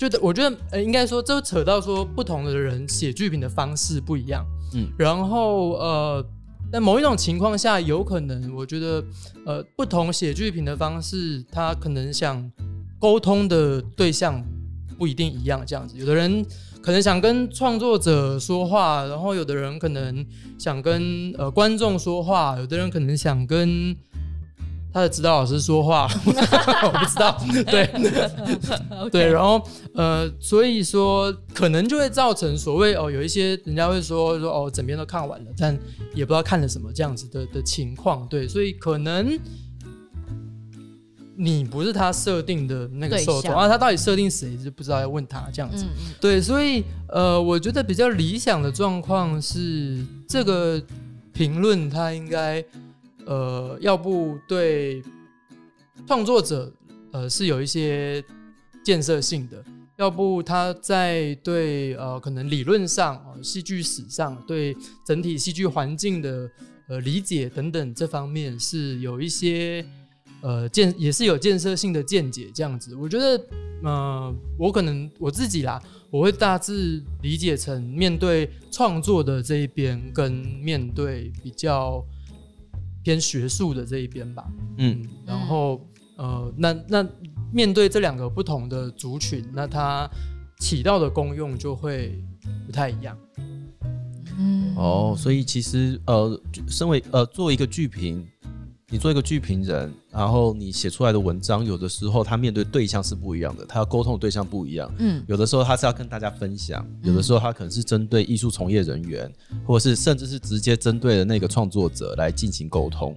[0.00, 4.88] 觉得，我觉得，呃，应该说，这扯到说，不同的人写剧评的方式不一样，嗯。
[4.98, 6.24] 然后，呃，
[6.72, 9.04] 在某一种情况下，有可能，我觉得，
[9.44, 12.50] 呃，不同写剧评的方式，他可能想
[12.98, 14.42] 沟通的对象
[14.96, 16.42] 不一定一样，这样子，有的人
[16.80, 20.24] 可能想跟创作者说话，然后有的人可能
[20.58, 23.94] 想跟呃观众说话，有的人可能想跟
[24.92, 27.90] 他的指导老师说话， 我不知道，对
[29.10, 29.62] 对，然后
[29.94, 35.78] 呃，所以说可能就会造成所谓哦，有一些人家会说说哦，整篇都看完了，但
[36.14, 39.38] 也不知道看了什么这样子的的情况，对，所以可能。
[41.42, 45.86] 你不是他设定的那个受众象啊，他到底设定谁就不知道，要问他这样子。
[45.86, 50.78] 嗯嗯对，所以呃，我觉得比较理想的状况是，这个
[51.32, 52.62] 评论他应该
[53.30, 55.00] 呃，要不对
[56.04, 56.72] 创作者
[57.12, 58.20] 呃是有一些
[58.84, 59.64] 建设性的，
[59.96, 66.50] 要不他在对呃可能理论上哦戏剧史上对整体戏剧环境的
[66.88, 69.86] 呃理解等等这方面是有一些。
[70.42, 73.44] 呃，建也是有建设性的见解，这样子，我觉得，
[73.82, 75.78] 呃，我可能我自己啦，
[76.10, 82.02] 我会大致理解成面对创作的这一边，跟面对比较
[83.02, 84.46] 偏学术的这一边吧。
[84.78, 85.80] 嗯，然后
[86.16, 87.06] 呃，那那
[87.52, 90.08] 面对这两个不同的族群，那它
[90.58, 92.22] 起到的功用就会
[92.66, 93.16] 不太一样。
[94.38, 98.26] 嗯哦，所以其实呃，身为呃作为一个剧评，
[98.92, 104.92] 你做一个剧评人，然后你写出来的文章，有的时候他面对对象是不一样的，他要沟通的对象不一样。
[104.98, 109.32] 嗯有的时候他是要跟大家分享，有的时候他可能是针对艺术从业人员，
[109.64, 113.16] 或者是甚至是直接针对的那个创作者来进行沟通。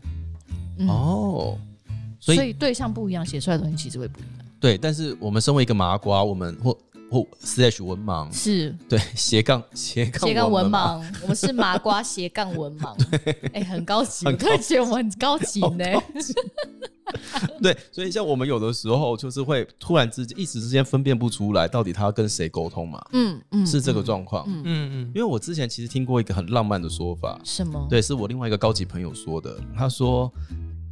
[0.78, 1.58] 嗯哦，
[2.20, 4.46] 所以所以对象不一样，写出来的东西其实会不一样。
[4.60, 6.78] 对，但是我们身为一个麻瓜，我们或
[7.14, 8.76] 或 slash 文盲，是。
[8.90, 12.96] 对斜杠 斜杠斜杠文嘛，盲，我们是麻瓜斜杠文盲，
[13.54, 15.86] 哎、很高级，我很突然觉得我们很高级呢。
[17.62, 24.44] 对，所以像我们有的时候就是会突然之间一时之间分辨不出来，到底他要跟谁沟通嘛，嗯嗯，是这个嗯状况。
[24.48, 25.12] 嗯嗯嗯。
[25.14, 27.86] 因为我之前其实听过一个很浪漫的说法，什么？
[27.90, 29.60] 对，是我另外一个高级朋友说的。
[29.78, 30.32] 他说，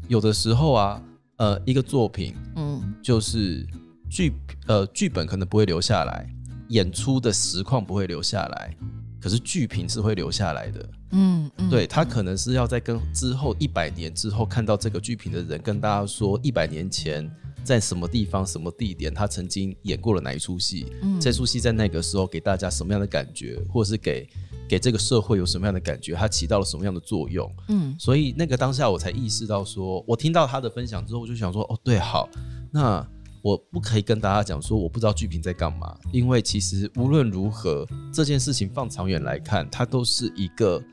[0.07, 1.01] 有的时候啊，
[1.38, 2.93] 呃，一个作品嗯。
[3.01, 3.65] 就是
[4.12, 4.34] 剧
[4.67, 6.28] 呃剧本可能不会留下来，
[6.67, 8.76] 演出的实况不会留下来，
[9.21, 10.89] 可是剧评是会留下来的。
[11.13, 17.30] 嗯嗯，对他可能是要在跟之后一百年之后看到这个剧评的人跟大家说，一百年前
[17.63, 24.28] 在什么地方、什么地点，他曾经演过了哪一出戏，嗯这出戏在那个时候给大家什么样的感觉，或者是给
[24.67, 27.50] 给这个社会有什么样的感觉，它起到了什么样的作用。
[27.69, 32.30] 嗯所以那个当下我才意识到说，我听到他的分享之后，我就想说，哦，对，好，
[32.71, 33.06] 那
[33.41, 40.84] 我不可以跟大家讲说我不知道剧评在干嘛，因为其实无论如何，这件事情放长远来看，它都是一个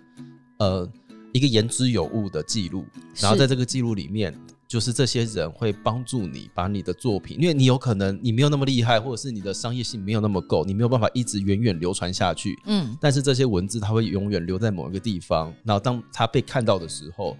[0.59, 0.91] 呃
[1.33, 2.85] 一个言之有物的记录，
[3.21, 4.35] 然后在这个记录里面。
[4.69, 12.55] 就是这些人会帮助你把你的作品，因为你有可能你没有那么厉害，或者是你的商业性没有那么够，你没有办法一直远远流传下去。
[12.67, 17.35] 嗯但是这些文字它会永远留在某一个地方，然后当它被看到的时候，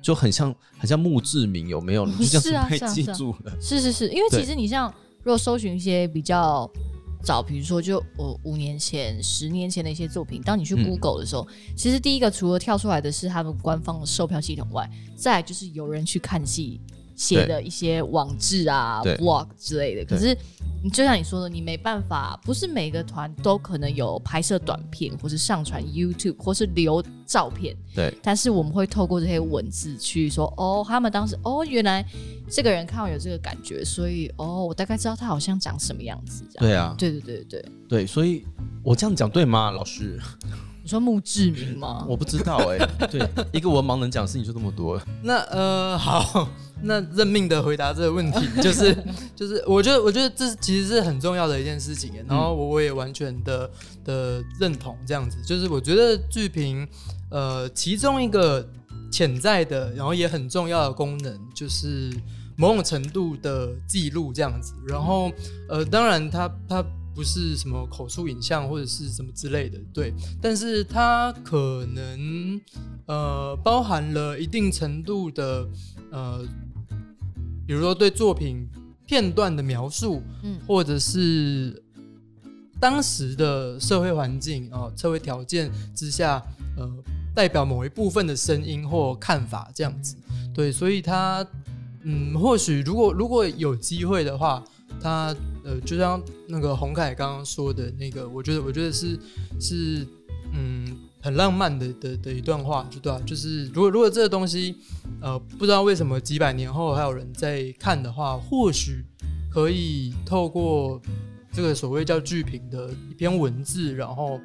[0.00, 2.06] 就很像很像墓志铭，有没有？
[2.18, 3.52] 你就这样子被记住了。
[3.60, 6.70] 是是是，因为其实你像如果搜寻一些比较
[7.22, 11.46] 早，比如说就我五年前、十年前的一些作品，当你去 Google 的时候，
[11.76, 16.80] 其实第一个除了跳出来的是他们官方的售票系统外，再就是有人去看戏
[17.18, 20.04] 写的一些网志啊、对 blog 之类的。
[20.04, 20.34] 可是
[20.82, 27.76] 你就像你说的，你没办法，不是每个团都可能有拍摄短片，或是上传 YouTube，或是留照片。
[27.94, 32.06] 对，但是我们会透过这些文字去说，哦，他们当时，哦，原来
[32.48, 36.64] 这个人看我有这个感觉，所以，哦，我大概知道他好像长什么样子，这样。
[36.64, 38.46] 对啊，对对对对对，对，所以
[38.84, 40.18] 我这样讲对吗，老师？
[40.80, 42.06] 你说墓志铭吗？
[42.08, 42.78] 我不知道哎、
[43.10, 43.20] 对，
[43.52, 44.98] 一个文盲能讲的事情就这么多。
[45.22, 46.48] 那呃，好，
[46.82, 48.94] 那认命的回答这个问题， 就是
[49.34, 53.70] 就是，我觉得我觉得这其实是很重要的一件事情，然后我我也完全的
[54.04, 56.86] 的认同这样子，就是我觉得剧评
[57.30, 58.68] 呃其中一个
[59.10, 62.12] 潜在的，然后也很重要的功能就是
[62.56, 65.30] 某种程度的记录这样子，然后
[65.68, 66.84] 呃，当然它它。
[67.14, 72.60] 不是什么口述影像或者是什么之类的，对，但是它可能
[73.06, 75.66] 呃包含了一定程度的
[76.12, 76.46] 呃，
[77.68, 78.66] 比如说对作品
[79.04, 81.82] 片段的描述，嗯或者是
[82.80, 86.42] 当时的社会环境啊、呃社会条件之下，
[86.78, 86.90] 呃，
[87.34, 90.16] 代表某一部分的声音或看法这样子。
[90.54, 91.46] 对，所以他
[92.04, 94.64] 嗯，或许如果如果有机会的话，
[94.98, 99.20] 他呃，就像那个洪凯刚刚说的那个，我觉得我觉得是
[99.60, 100.06] 是
[100.54, 104.76] 嗯很浪漫的的的一段话，就对啊，就是如果如果这个东西
[105.20, 109.04] 呃不知道为什么几百年后还有人在看的话，或许
[109.52, 111.00] 可以透过
[111.52, 114.40] 这个所谓叫剧评的一篇文字，然后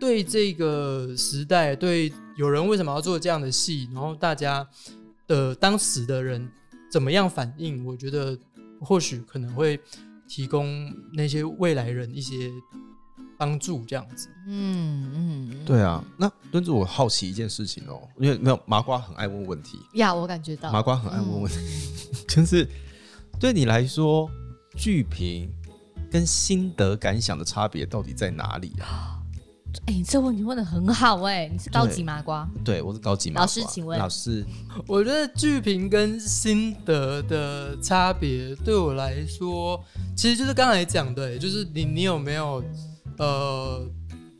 [0.00, 4.66] 对这个时代，对有人为什么要做这样的戏，然后大家
[5.26, 6.48] 的当时的人
[6.90, 8.38] 怎么样反应，我觉得
[8.80, 9.78] 或许可能会
[10.26, 12.50] 提供那些未来人一些
[13.38, 14.28] 帮助，这样子。
[14.46, 20.70] 嗯嗯，对啊，那墩子，我好奇一件事情哦，因为没有麻瓜很爱问问题，呀，我感觉到。
[20.70, 21.58] 麻瓜很爱问问题，
[22.28, 22.68] 就是
[23.40, 24.30] 对你来说，
[24.76, 25.50] 剧评
[26.10, 29.20] 跟心得感想的差别到底在哪里啊？
[29.86, 33.40] 哎、你这问题问的很好哎、你是高级麻瓜，对我是高级麻瓜。
[33.42, 33.98] 老师请问。
[33.98, 34.46] 老师，
[34.86, 39.82] 我觉得剧评跟心得的差别对我来说，
[40.16, 42.62] 其实就是刚才讲的、欸就是你你有没有
[43.18, 43.86] 呃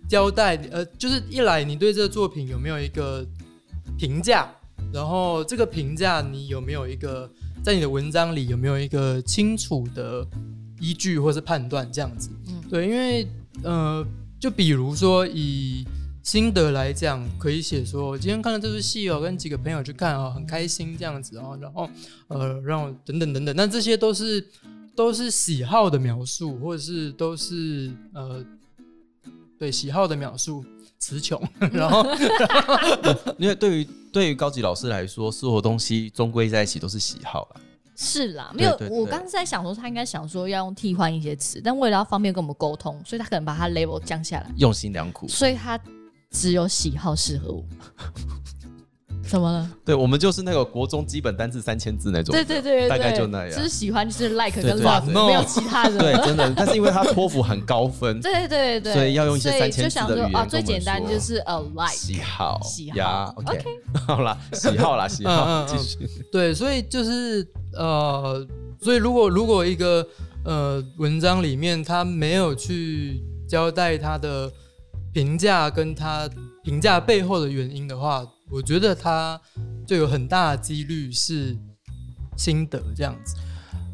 [0.08, 3.26] 交代呃，就是一来你对这个作品有没有一个
[3.98, 4.48] 评价，
[4.92, 7.30] 然后这个评价你有没有一个
[7.62, 10.26] 在你的文章里有没有一个清楚的
[10.80, 12.30] 依据或是判断这样子。
[12.48, 13.26] 嗯对，因为
[13.62, 14.04] 呃，
[14.38, 15.86] 就比如说以
[16.22, 21.88] 心得来讲，可以写说，我今天看了这出戏哦，跟几个朋友去看哦，很开心这样子哦，然后
[22.28, 24.44] 呃，让我等等等等，那这些都是
[24.96, 28.44] 都是喜好的描述，或者是都是呃，
[29.58, 30.64] 对喜好的描述，
[30.98, 31.40] 词穷，
[31.72, 32.04] 然后
[33.38, 37.60] 因为对于对于高级老师来说，所有东西终归在一起都是喜好啦。
[37.96, 38.70] 是啦，没有。
[38.76, 45.28] 对对对我刚刚在想说，他应该想说要用替换一些词，但为了要方便跟我们沟通，所以他可能把他 level 降下来，用心良苦。
[45.28, 45.78] 所以他
[46.30, 47.64] 只有喜好适合我。
[49.34, 49.68] 怎么了？
[49.84, 52.32] 对我们就是那个国中基本单字三千字那种。
[52.32, 53.50] 对对对对，大概就那样。
[53.50, 55.12] 只是喜欢就是 like 跟 love，对。
[55.12, 55.98] 没有其他的。
[55.98, 63.64] 对，真的，但是因为他托福很高分，对对对，所以要用一些3000所以就想字的语言啊，最简单就是 a like 喜好，喜好，OK，
[64.06, 65.76] 好啦，喜好啦， 喜嗯好，嗯嗯。
[65.76, 66.08] 继续。
[66.30, 68.46] 对，所以就是呃，
[68.80, 70.06] 所以如果如果一个
[70.44, 74.48] 呃文章里面他没有去交代他的
[75.12, 76.30] 评价跟他
[76.62, 79.40] 评价背后的原因的话，我觉得他
[79.86, 81.56] 就有很大的几率是
[82.36, 83.36] 心得这样子。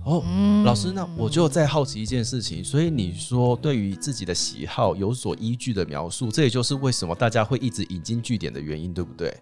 [0.05, 0.65] 哦，嗯。
[0.65, 9.35] 老师，那我就再好奇一件事情，所以你说对于自己的喜好有所依据的描述，这也就是为什么大家会一直引经据典的原因，对不对？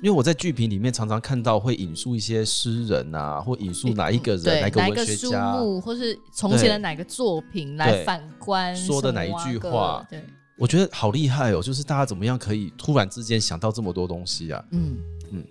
[0.00, 10.06] 因为我在剧评里面常常看到会引述一些诗人啊，或引述哪一个人、对哪个文学家，目，或是从前的哪个作品来反观说的哪一句话。
[10.08, 10.24] 对，
[10.58, 11.62] 我觉得好厉害哦！
[11.62, 14.64] 就是大家怎么样可以突然之间想到这么多东西啊？
[14.72, 14.96] 嗯
[15.30, 15.44] 嗯，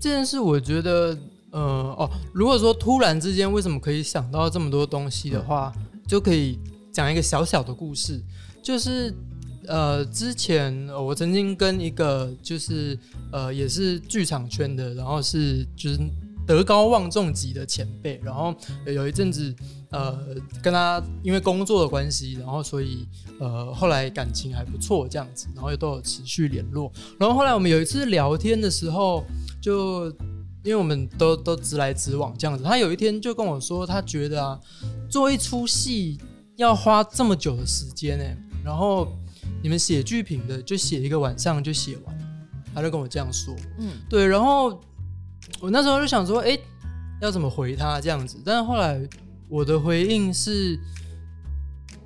[0.00, 1.16] 这件事我觉得，
[1.50, 1.60] 呃，
[1.98, 5.72] 哦，如果说突然之间为什么可以想到这么多东西的话，
[6.08, 6.58] 就可以
[6.90, 8.18] 讲一个小小的故事，
[8.62, 9.14] 就是
[9.66, 12.98] 呃，之前呃我曾经跟一个就是
[13.32, 15.98] 呃也是剧场圈的，然后是就是
[16.46, 18.54] 德高望重级的前辈，然后
[18.86, 19.54] 呃有一阵子
[19.90, 20.18] 呃
[20.62, 23.08] 跟他因为工作的关系，然后所以
[23.40, 29.24] 呃后来感情还不错这样子，然后也都有持续联络，然后后来我们有一次聊天的时候，
[29.60, 30.06] 就
[30.62, 34.58] 因为我们都都直来直往这样子，他有一天就跟我说，他觉得啊，
[35.10, 36.18] 做一出戏
[36.56, 38.24] 要花这么久的时间呢？
[38.64, 39.08] 然后
[39.62, 42.18] 你们写剧评的就写一个晚上就写完，
[42.74, 43.54] 他就跟我这样说。
[43.78, 44.80] 嗯，对，然后
[45.60, 46.58] 我那时候就想说，哎，
[47.20, 48.38] 要怎么回他这样子？
[48.44, 49.00] 但是后来
[49.48, 50.78] 我的回应是，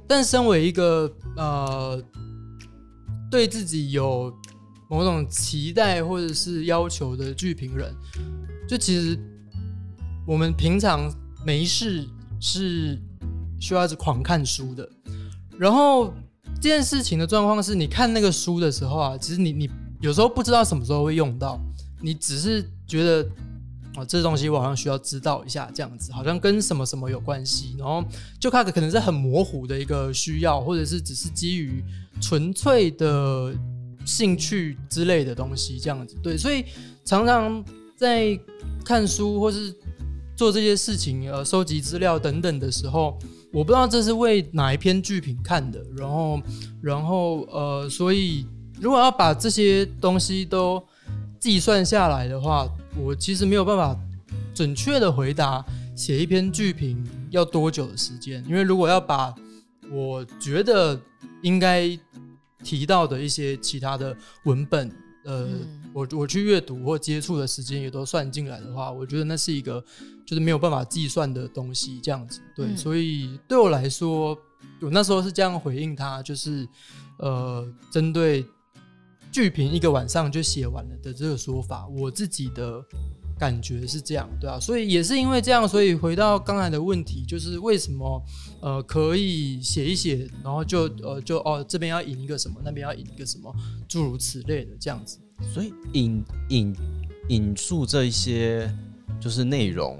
[0.06, 2.02] 但身为一个呃
[3.30, 4.32] 对自己有
[4.88, 7.94] 某种期待或者是要求的剧评人，
[8.68, 9.18] 就其实
[10.26, 11.12] 我们平常
[11.44, 12.06] 没事
[12.40, 12.98] 是
[13.60, 14.88] 需要一直狂看书的，
[15.58, 16.12] 然后
[16.60, 19.70] 这件事情的状况是，你看那个书的时候啊，其实你你
[20.00, 21.60] 有时候不知道什么时候会用到，
[22.00, 23.26] 你只是觉得
[23.96, 28.04] 哦，这东西我好像需要知道一下，这样子好像跟什么什么有关系，然后
[28.38, 31.82] 就看可能是很模糊的一个需要，或者是只是基于
[32.20, 33.52] 纯粹的
[34.04, 36.16] 兴趣之类的东西这样子。
[36.22, 36.64] 对，所以
[37.04, 37.64] 常常
[37.96, 38.38] 在
[38.84, 39.74] 看书或是
[40.36, 43.18] 做这些事情，呃，收集资料等等的时候，
[43.52, 46.40] 我不知道这是为哪一篇剧评看的，然后，
[46.80, 48.46] 然后，呃，所以
[48.80, 50.80] 如果要把这些东西都
[51.40, 53.98] 计算下来的话，我其实没有办法
[54.54, 55.64] 准确的回答
[55.96, 59.34] 写一篇剧评要多久的时间，因为如果要把
[59.90, 61.00] 我觉得
[61.42, 61.98] 应该
[62.62, 64.88] 提到的一些其他的文本，
[65.24, 69.82] 呃，嗯我我去阅读或接触的时间也都算进来的话，我觉得那是一个
[70.26, 72.40] 就是没有办法计算的东西，这样子。
[72.54, 74.36] 对，嗯所以对我来说，
[74.80, 76.68] 我那时候是这样回应他，就是
[77.18, 78.44] 呃，针对
[79.30, 82.82] 剧评一个晚上就写完了的这个说法，我自己的
[83.38, 88.22] 感觉是这样，对啊，所以也是因为这样，所以回到刚才的问题，就是为什么
[88.60, 93.54] 呃可以写一写，然后就呃就哦这边要引一个什么，那边要引一个什么，
[93.86, 95.18] 诸如此类的这样子。
[95.54, 96.76] 所以引引
[97.28, 98.68] 引述这一些
[99.20, 99.96] 就是内容，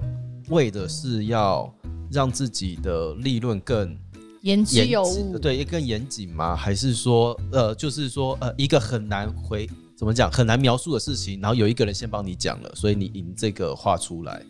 [0.49, 1.73] 为的是要
[2.11, 3.97] 让自己的立论更
[4.41, 5.13] 言之严有物。
[5.13, 6.55] 谨对，更严谨吗？
[6.55, 14.41] 还是说，呃，就是说，呃，一个很难回怎么讲，很难描述的事情，然后有一个人先帮你讲了，所以你引这个话出来。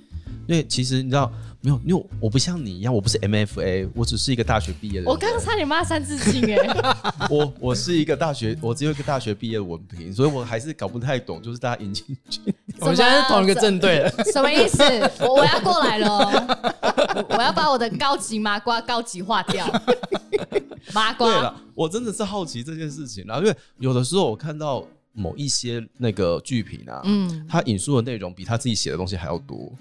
[0.49, 1.31] 因为其实你知道，
[1.61, 5.05] 没有，因为我不像你一样，我不是 MFA，我只是一个大学毕业的人。
[5.05, 6.57] 我刚刚差点骂三字经哎，
[7.29, 12.41] 我我是一个大学，我只有一个大学毕业的文凭，所以我还是搞不太懂，就是大家引进去。
[12.81, 14.09] 我们现在是同一个阵队了。
[14.33, 14.81] 什么意思？
[15.19, 19.67] 我我要过来了哦，我我要把我的高级麻瓜高级化掉。
[20.93, 24.83] 麻瓜对了，我真的是好奇这件事情啦，因为有的时候我看到
[25.13, 29.71] 某一些那个剧评啊，嗯，他引述的内容比他自己写的东西还要多。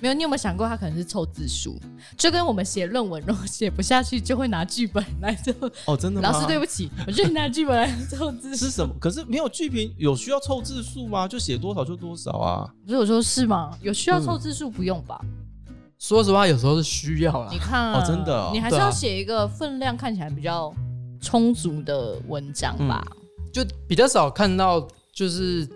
[0.00, 1.78] 没有，你有没有想过他可能是凑字数？
[2.16, 5.52] 就跟我们写论文，如果写不下去，就会拿剧本来凑。
[5.86, 6.30] 哦，真的吗？
[6.30, 8.66] 老师对不起，我就拿剧本来凑字数。
[8.66, 8.94] 是什么？
[9.00, 11.26] 可是没有剧评有需要凑字数吗？
[11.26, 12.70] 就写多少就多少啊。
[12.86, 13.76] 不是我说是吗？
[13.82, 15.20] 有需要凑字数不用吧？
[15.98, 17.58] 说实话，有时候是需要啦你。
[17.58, 20.72] 看啊哦真的哦你还是要写一个分量看起来比较
[21.20, 23.04] 充足的文章吧。
[23.52, 25.68] 就比较少看到，就是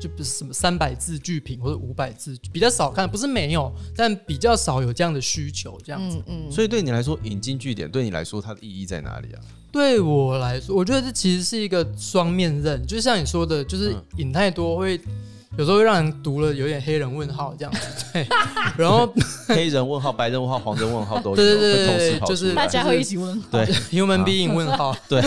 [0.00, 6.16] 就不是什么三百字剧评或者五百字，比较少看，不是没有，但比较少有这样的需求，这样子。
[6.26, 9.40] 嗯嗯，所以对你来说，引经据典对你来说它的意义在哪里啊？
[9.70, 15.00] 对我来说，我觉得这其实是一个双面刃，就像你说的，就是嗯引太多会。
[15.58, 17.80] 有时候会让人读了有点黑人问号这样子，
[18.14, 18.24] 对，
[18.78, 19.12] 然后
[19.48, 23.38] 黑人问号、白人问号、黄人问号 都有，对对对就是大家会一起问。
[23.50, 25.20] 对 human being 问号，对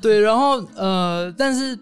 [0.00, 1.78] 对，然后呃，但是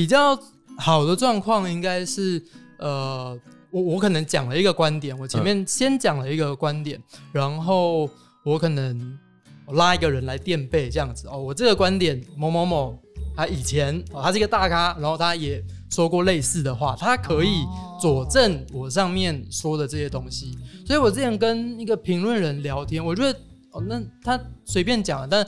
[0.00, 0.34] 比较
[0.78, 2.42] 好的状况应该是
[2.78, 3.38] 呃，
[3.70, 6.98] 我我可能讲了一个观点，我前面先讲了一个观点，
[7.32, 8.08] 然后
[8.42, 9.18] 我可能
[9.66, 12.98] 我拉一个人来垫背这样子哦，我这个观点某某某
[13.36, 23.38] 他以前哦他是一个大咖，然后他也说过类似的话，他可以哦佐证我上面说的这些东西，所以我之前跟一个评论人聊天，我觉得
[23.72, 25.46] 哦，那他随便讲，但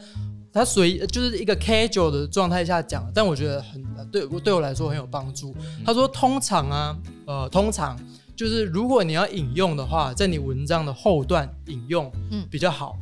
[0.52, 5.54] 他随就是一个 casual 的状态下讲，但我觉得很对我对我来说很有帮助。
[5.84, 6.96] 他说，通常啊，
[7.26, 7.98] 呃，通常
[8.36, 12.98] 就是如果你要引用的话，在你文章的后段引用，嗯比较好。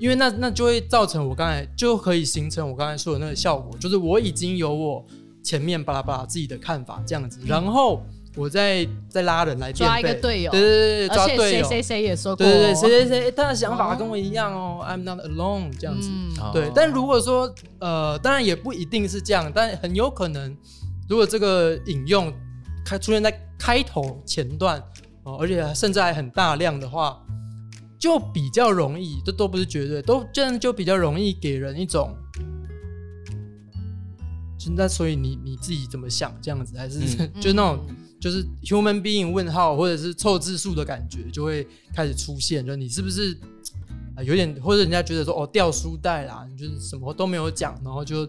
[0.00, 5.06] 因为那那就会造成我刚才就可以形成我刚才说的那个效果，就是我已经有我
[5.42, 8.02] 前面巴拉巴拉自己的看法这样子，然后
[8.36, 10.50] 我在在拉人来垫抓一个队友。
[10.50, 16.08] 对对对对，抓队友，谁谁谁也说过，对对对，谁谁谁他的想法跟我一样哦，I'm not alone 这样子。
[16.10, 16.32] 嗯。
[16.40, 16.50] 哦。
[16.52, 20.56] 对，但如果说呃，当然也不一定是这样，但很有可能，
[21.08, 22.32] 如果这个引用
[22.84, 24.82] 开出现在开头前段
[25.22, 27.20] 哦，而且甚至还很大量的话，
[27.98, 32.14] 就比较容易，这都不是绝对，都这样就比较容易给人一种。
[34.58, 37.30] 就那所以你你自己怎么想这样子，还是、嗯。
[37.40, 43.36] 就那种嗯就是 human being 问号或者是凑字数的感觉就会开始出现，就你是不是
[44.16, 48.26] 啊、有点，或者人家觉得说哦掉书袋啦，你就是什么都没有讲，然后就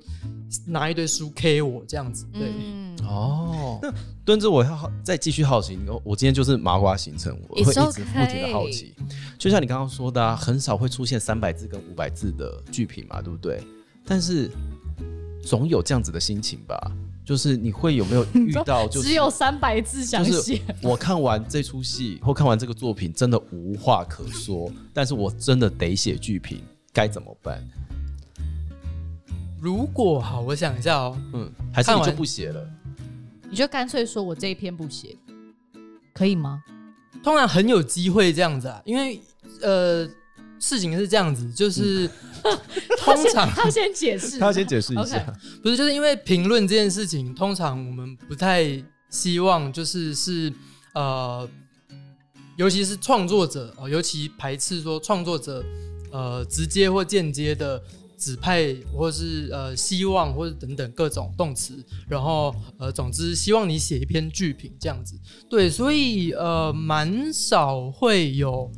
[0.66, 2.52] 拿一堆书 K 我这样子，对。
[2.58, 3.90] 嗯，哦，那
[4.26, 8.94] 蹲着我要好再继续好奇，我我今天就是麻瓜行程，我会一直不停的好奇。
[9.38, 13.64] 就像你刚刚说的、啊，很少会出现三百字跟五百字的剧评嘛，对不对？
[14.06, 14.52] 但是
[15.42, 16.92] 总有这样子的心情吧？
[17.26, 26.62] 就是你会有没有遇到，就是只有三百字想写，我看完这出戏或看完这个作品，真的无话可说，但是我真的得写剧评，
[26.94, 27.62] 该怎么办？
[29.60, 32.70] 如果好，我想一下哦，嗯，还是你就不写了？
[33.50, 35.18] 你就干脆说我这一篇不写，
[36.14, 36.64] 可以吗？
[37.24, 39.20] 通常很有机会这样子啊，因为
[39.62, 40.08] 呃，
[40.60, 42.10] 事情是这样子，就是、
[43.00, 45.20] 通常他先解释，他要先解释一下。
[45.62, 50.52] 不是就是因为评论这件事情，通常我们不太希望就是是
[50.94, 51.48] 呃，
[52.58, 55.64] 尤其是创作者哦、尤其排斥说创作者
[56.12, 57.82] 呃直接或间接的
[58.18, 65.20] 指派或是呃希望或者等等各种动词，然后呃总之希望你写一篇剧评这样子。
[65.50, 68.72] 对，所以呃蛮少会有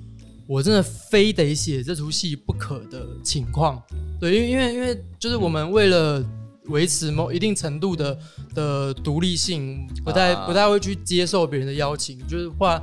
[0.48, 3.82] 我真的非得写这出戏不可的情况。
[4.20, 6.24] 对，因为因为因为就是我们为了
[6.68, 8.18] 维持某一定程度的
[8.56, 10.46] 的独立性，不太、啊。
[10.48, 12.82] 不太会去接受别人的邀请，就是怕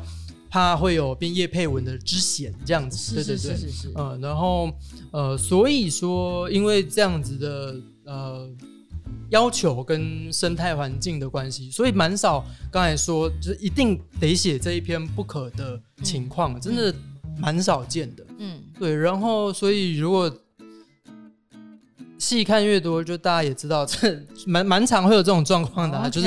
[0.51, 2.97] 怕会有变叶配文的之嫌这样子。
[2.97, 4.71] 是对对对，是是是是，嗯，然后
[5.11, 8.49] 呃，所以说因为这样子的呃
[9.31, 16.95] 要求跟生态环境的关系，所以蛮少刚才说就是一定得写这一篇不可的情况，真的
[17.39, 18.25] 蛮少见的。
[18.39, 20.33] 嗯，对，然后所以如果
[22.19, 26.27] 细看越多，就大家也知道，这蛮 蛮常会有这种状况的、啊，就是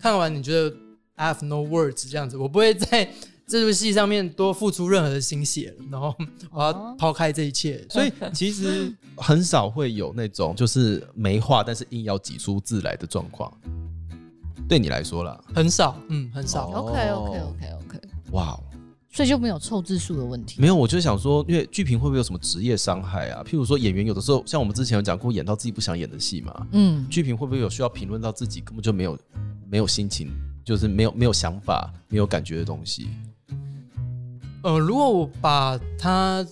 [0.00, 0.74] 看完你觉得
[1.16, 3.08] I have no words 这样子，我不会在
[3.46, 6.14] 这部戏上面多付出任何的心血，然后
[6.50, 7.84] 我要哦抛开这一切。
[7.90, 13.52] 所以其实很少会有那种就是没话，但是硬要挤出字来的状况。
[14.66, 16.70] 对你来说啦，很少，嗯，很少。
[16.70, 18.00] 哦 OK OK OK OK，
[18.32, 18.64] 哇哦，
[19.14, 20.60] 所以就没有凑字数的问题。
[20.60, 23.44] 没有，我就想说，因为剧评会不会有什么职业伤害啊？
[23.44, 29.16] 譬如说演员有的时候，像我们之前有讲过，演到自己不想演的戏嘛，嗯，剧评会不会有需要评论到自己根本就没有
[29.70, 30.32] 没有心情，
[30.64, 33.08] 就是没有没有想法、没有感觉的东西？
[34.64, 36.44] 呃，如果我把它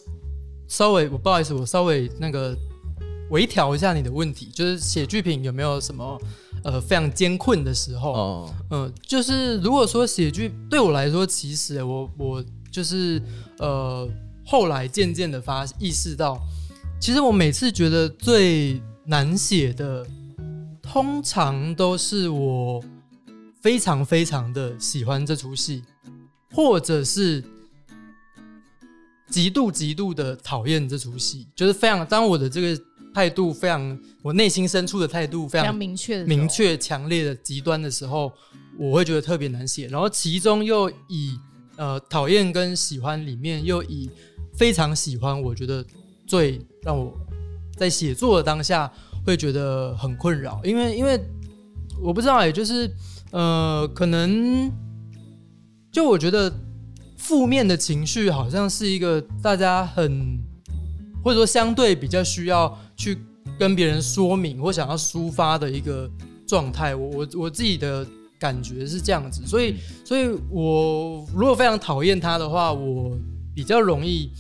[0.69, 2.57] 稍微，我不好意思，我稍微那个
[3.31, 6.17] 微调一下你的问题，就是写剧评有没有什么
[6.65, 8.13] 呃非常艰困的时候？
[8.13, 13.23] 哦，嗯，就是如果说写剧对我来说，其实我我就是
[13.59, 14.09] 呃
[14.45, 16.41] 后来渐渐的发意识到，
[17.01, 20.07] 其实我每次觉得最难写的，
[20.83, 22.83] 通常都是我
[23.61, 25.83] 非常非常的喜欢这出戏，
[26.53, 27.43] 或者是
[29.29, 32.83] 极度极度的讨厌这出戏，就是非常当我的这个
[33.15, 38.33] 态度非常，我内心深处的态度非常明确明确、强烈的极端的时候，
[38.79, 39.87] 我会觉得特别难写。
[39.89, 41.39] 然后其中又以
[41.77, 44.11] 呃讨厌跟喜欢里面又以
[44.55, 45.85] 非常喜欢，我觉得
[46.27, 47.13] 最让我
[47.77, 48.91] 在写作的当下
[49.25, 51.21] 会觉得很困扰，因为因为
[52.01, 52.91] 我不知道，也就是
[53.31, 54.71] 呃可能
[55.91, 56.53] 就我觉得
[57.17, 60.39] 负面的情绪好像是一个大家很
[61.23, 63.19] 或者说相对比较需要去
[63.59, 66.09] 跟别人说明或想要抒发的一个
[66.47, 66.95] 状态。
[66.95, 68.07] 我我我自己的
[68.39, 69.75] 感觉是这样子，所以
[70.05, 73.19] 所以我如果非常讨厌他的话，我
[73.53, 74.31] 比较容易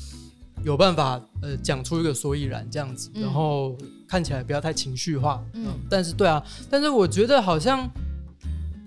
[0.62, 5.42] 有办法呃讲出一个所以然这样子，嗯然后看起来不要太情绪化。
[5.54, 6.40] 嗯但是对啊，
[6.70, 7.90] 但是我觉得好像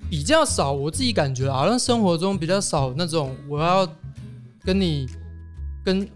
[0.10, 3.86] 比较少，我自己感觉好像生活中比较少那种我要
[4.64, 5.06] 跟你
[5.84, 6.08] 跟，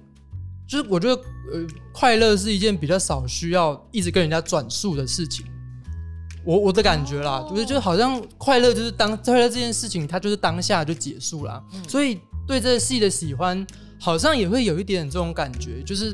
[0.67, 1.21] 就是我觉得
[1.53, 5.45] 呃快乐是一件比较少需要一直跟人家转述的事情。
[6.45, 11.61] 我我的感觉啦，哦就是就好像快乐就是当快乐这件事情，它就是当下就结束啦。
[11.73, 13.65] 嗯所以对这个戏的喜欢，
[13.99, 16.13] 好像也会有一点这种感觉，就是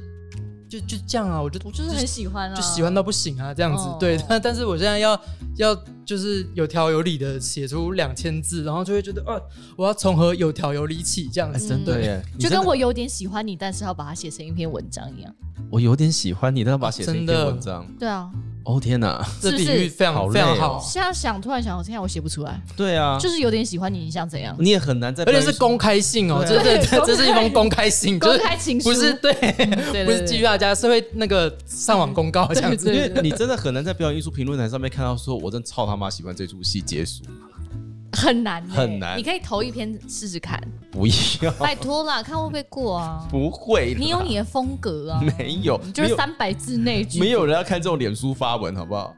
[0.67, 3.83] 就就这样啊，我就我就是很喜欢啊，就喜欢到不行啊，这样子。
[3.83, 5.17] 哦对，但但是我现在要
[5.57, 5.75] 要
[6.05, 9.41] 就是有条有理的写出两千字，然后就会觉得，呃，
[9.75, 11.67] 我要从何有条有理起这样哎，子。
[11.69, 15.33] 真的就跟我有点喜欢你，但是要把它写成一篇文章一样。
[15.71, 17.85] 我有点喜欢你，但要把它写成一篇文章。
[17.97, 18.29] 对啊，
[18.63, 24.55] 哦天哪，这比喻非常好非常好，现在想突然想，现在我写不出来，对啊，就是有点喜欢你，你想怎样？
[24.59, 26.57] 你也很难在而且是公开信哦，对。
[26.57, 28.89] 这这啊这 这是一封公开信，公开情书。
[28.89, 29.33] 不是 对，
[29.91, 32.93] 对不是寄予大家，是会那个上网公告这样子。
[32.93, 37.23] 因为你真的很难在表演艺术评论台上面看到说，我真操他妈喜欢这出戏结束。
[38.11, 40.57] 很难欸，很难你可以投一篇试试看，
[40.89, 41.05] 不
[41.41, 43.27] 要，拜托啦，看会不会过啊？
[43.29, 49.13] 不会，你有你的风格啊，没有你就是三百字内句，没有人要看这种脸书发文，好不好？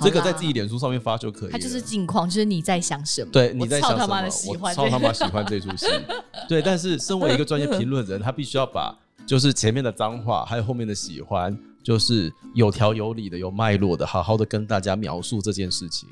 [0.00, 1.52] 这个在自己脸书上面发就可以了。
[1.52, 3.30] 他就是近况，就是你在想什么？
[3.30, 4.02] 对你在想什么？
[4.04, 5.86] 我操他妈的喜欢，超他妈喜欢这出戏。
[6.48, 8.96] 对，但是身为一个专业评论人，他必须要把
[9.26, 16.08] 就是前面的脏话，还有后面的喜欢，就是有条有理的、有脉络的，好好的跟大家描述这件事情。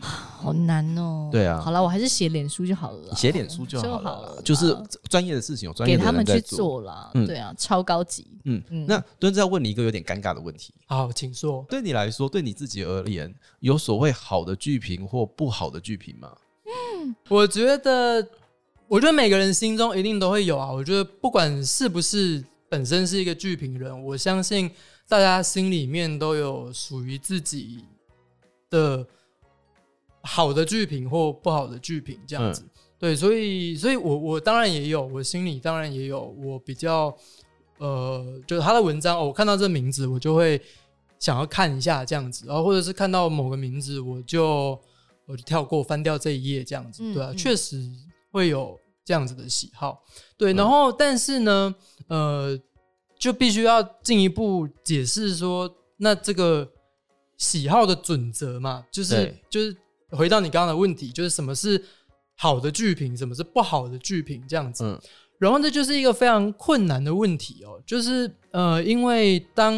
[0.00, 1.28] 好难哦。
[1.30, 4.76] 对啊好了，我还是写脸书就好了，写脸书就好了就好了，就是
[5.08, 6.58] 专业的事情有专业的给他们去做。
[6.58, 7.10] 做啦。
[7.14, 8.26] 嗯对啊，超高级。
[8.44, 11.64] 嗯，嗯那蹲在问你一个有点尴尬的问题，好，请说。
[11.68, 16.32] 对你来说，对你自己而言，有所谓好的剧评或不好的剧评吗？
[16.64, 18.26] 嗯我觉得，
[18.88, 20.72] 我觉得每个人心中一定都会有啊。
[20.72, 24.70] 我觉得不管是不是本身是一个剧评人，我相信
[25.06, 27.84] 大家心里面都有属于自己
[28.70, 29.06] 的
[30.22, 32.64] 好的剧评或不好的剧评这样子。
[32.98, 37.14] 对，所以，所以我我当然也有，我心里当然也有，我比较
[37.76, 40.58] 呃，就是他的文章，哦、我看到这名字，我就会
[41.18, 44.80] 想要看一下这样子，然后或者是看到某个名字，我就
[45.26, 47.36] 我就跳过翻掉这一页这样子，嗯对啊，嗯。
[47.36, 47.86] 确实
[48.30, 50.02] 会有这样子的喜好，
[50.42, 50.56] 对，嗯。
[50.56, 51.72] 然后但是呢，
[52.08, 52.58] 呃，
[53.16, 56.68] 就必须要进一步解释说，那这个
[57.38, 59.76] 喜好的准则嘛，就是就是
[60.10, 61.80] 回到你刚刚的问题，就是什么是
[62.34, 65.00] 好的剧评，什么是不好的剧评这样子，嗯。
[65.38, 69.74] 然后这就是一个非常困难的问题哦，就是呃，因为当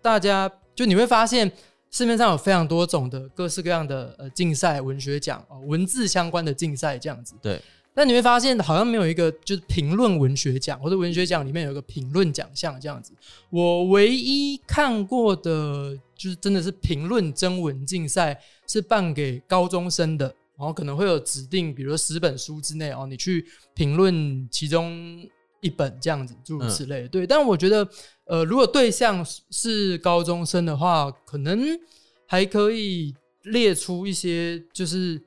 [0.00, 1.50] 大家就你会发现
[1.90, 7.34] 市面上有非常多种的各式各样的呃竞赛文学奖哦，文字相关的竞赛这样子。
[7.42, 7.60] 对，
[7.94, 13.12] 但你会发现好像没有一个就是评论文学奖或者文学奖里面有一个评论奖项这样子。
[13.50, 20.26] 我唯一看过的就是真的是评论征文竞赛是办给高中生的，
[20.56, 25.22] 然后可能会有指定，比如说十本书之内哦，你去评论其中
[25.60, 27.08] 一本这样子，诸如此类的。
[27.08, 27.86] 对，但我觉得
[28.24, 31.78] 呃，如果对象是是高中生的话，可能
[32.26, 35.20] 还可以列出一些就是。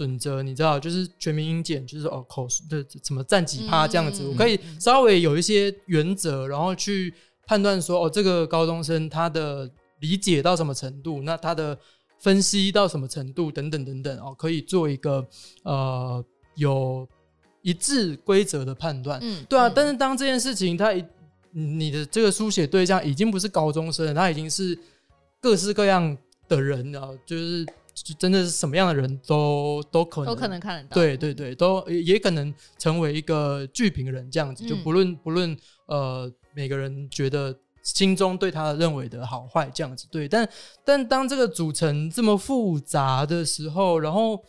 [0.00, 7.12] 准则你知道，就是全民英检，就是哦口的怎么占几趴这样子，嗯我可以稍微有一些原则，然后去
[7.46, 11.78] 判断说哦，这个高中生他的理解到什么程度，那他的
[12.18, 15.22] 分析到什么程度等等等等哦，可以做一个
[15.64, 16.24] 呃
[16.54, 17.06] 有
[17.60, 19.20] 一致规则的判断。
[19.22, 21.04] 嗯，对啊，嗯但是当这件事情他一
[21.50, 24.78] 你的这个书写对象已经不是高中生了，他已经是
[25.42, 26.16] 各式各样
[26.48, 27.72] 的人了，就是就
[28.18, 30.94] 真的是什么样的人都都可能都可能看得到。
[30.94, 40.48] 对对对，都也也可能成为一个剧评人这样子，就嗯不论不论呃每个人觉得心中对他认为的好坏这样子，对，但
[40.84, 44.42] 但当这个组成这么复杂的时候，然后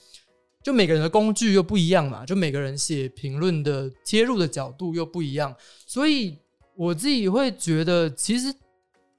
[0.64, 6.38] 就每个人的工具又不一样嘛，就每个人写评论的切入的角度又不一样，所以
[6.76, 8.54] 我自己会觉得其实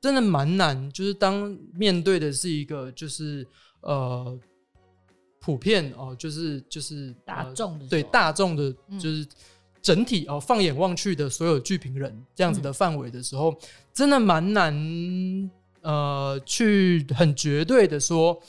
[0.01, 3.47] 真的蛮难，就是当面对的是一个就是
[3.83, 4.39] 呃
[5.39, 8.99] 普遍哦、就是就是大众的时候大众的，嗯。
[8.99, 9.27] 就是
[9.83, 12.63] 整体哦、放眼望去的所有剧评人这样子嗯。
[12.63, 13.53] 的范围的时候，
[13.93, 18.41] 真的蛮难呃去很绝对的说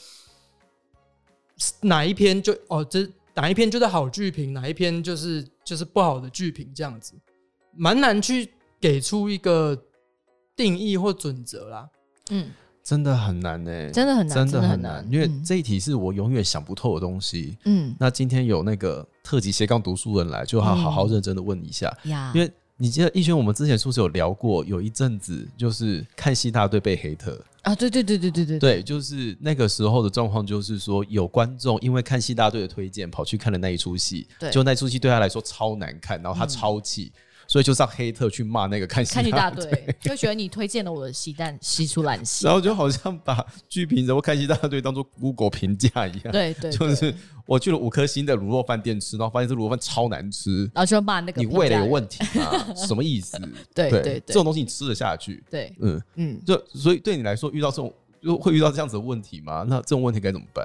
[1.80, 7.14] 哪一篇就哦这哪一篇就是好剧评，哪一篇就是就是不好的剧评这样子，
[7.72, 8.48] 蛮难去
[8.80, 9.76] 给出一个
[10.54, 11.90] 定义或准则啦。
[12.30, 12.52] 嗯，
[12.84, 15.42] 真的很难呢、真的很难，真的的很很难，因为嗯。
[15.42, 17.56] 这一题是我永远想不透的东西。
[17.64, 17.96] 嗯。
[17.98, 24.62] 那今天有那个特级斜杠读书人来，就要好好认真的问一下，呀，因为你记得逸轩，我们之前是不是有聊过？
[24.66, 28.58] 有一阵子就是看戏大队被黑特，啊，对对对对对对。
[28.58, 34.50] 对，就是那个时候的状况，就是说有观众因为看戏大队的推荐，跑去看了那一出戏，对。
[34.50, 37.10] 就那出戏对他来说超难看，然后他超气，
[37.46, 39.86] 所以就上黑特去骂那个看戏大队。
[40.00, 42.54] 就觉得你推荐了我的戏，但戏出烂戏 然。
[42.54, 47.14] 后就好像把剧评人或看戏大队当做 Google 评价一样，对对，对就是
[47.46, 52.74] 我去了五颗星的卤肉饭店吃，然后发现这卤肉饭超难吃，然后就骂那个你胃的有问题吗？
[52.74, 53.38] 什么意思？
[53.74, 55.42] 对对对这种东西你吃得下去？
[55.50, 57.92] 对，嗯，嗯，就所以对你来说，遇到这种
[58.22, 59.64] 就会遇到这样子的问题吗？
[59.68, 60.64] 那这种问题该怎么办？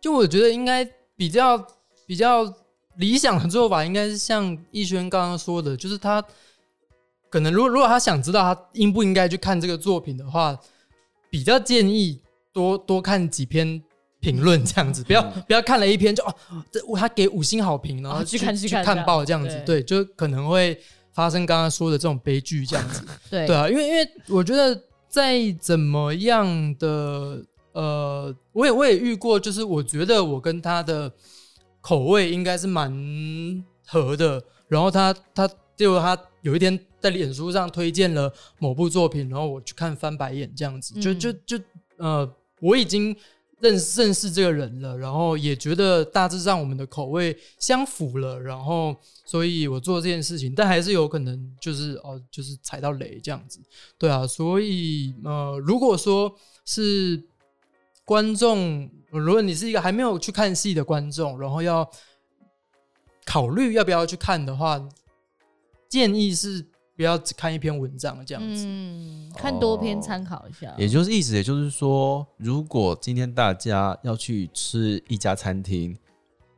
[0.00, 1.58] 就我觉得应该比较
[2.06, 2.44] 比较
[2.98, 6.22] 理想的做法，应该是像逸轩刚刚说的，就是他
[7.30, 10.58] 可能如果如果他想知道他应不应该去看这个作品的话，
[11.30, 12.20] 比较建议
[12.52, 13.80] 多多看几篇
[14.18, 16.34] 评论这样子，不要、不要看了一篇就哦，
[16.72, 20.76] 这他给五星好评，然后去看去看看报这样子，对，就可能会
[21.12, 23.02] 发生刚刚说的这种悲剧这样子。
[23.30, 23.46] 对。
[23.46, 27.40] 对啊，因为因为我觉得在怎么样的
[27.72, 31.12] 呃，我也我也遇过，就是我觉得我跟他的
[31.88, 32.92] 口味应该是蛮
[33.86, 41.18] 合的，然后他他结果他有一天在脸书上推荐了某部作品，然后我去看翻白眼这样子，就嗯。
[41.18, 41.64] 就就
[41.96, 42.30] 呃，
[42.60, 43.16] 我已经
[43.60, 53.60] 认识认识这个人了，然后也觉得大致上我们的口味相符了，然后所以我做这件事情，但还是有可能就是哦，就是踩到雷这样子，
[53.96, 56.32] 对啊，所以呃，如果说
[56.66, 57.24] 是
[58.04, 61.88] 观众，如果你是一个还没有去看戏的观众，然后要
[63.24, 64.82] 考虑要不要去看的话，
[65.88, 66.64] 建议是
[66.96, 68.64] 不要只看一篇文章这样子。
[68.66, 70.74] 嗯，看多篇哦参考一下。
[70.76, 75.96] 也就是意思，也就是说，如果今天大家要去吃一家餐厅，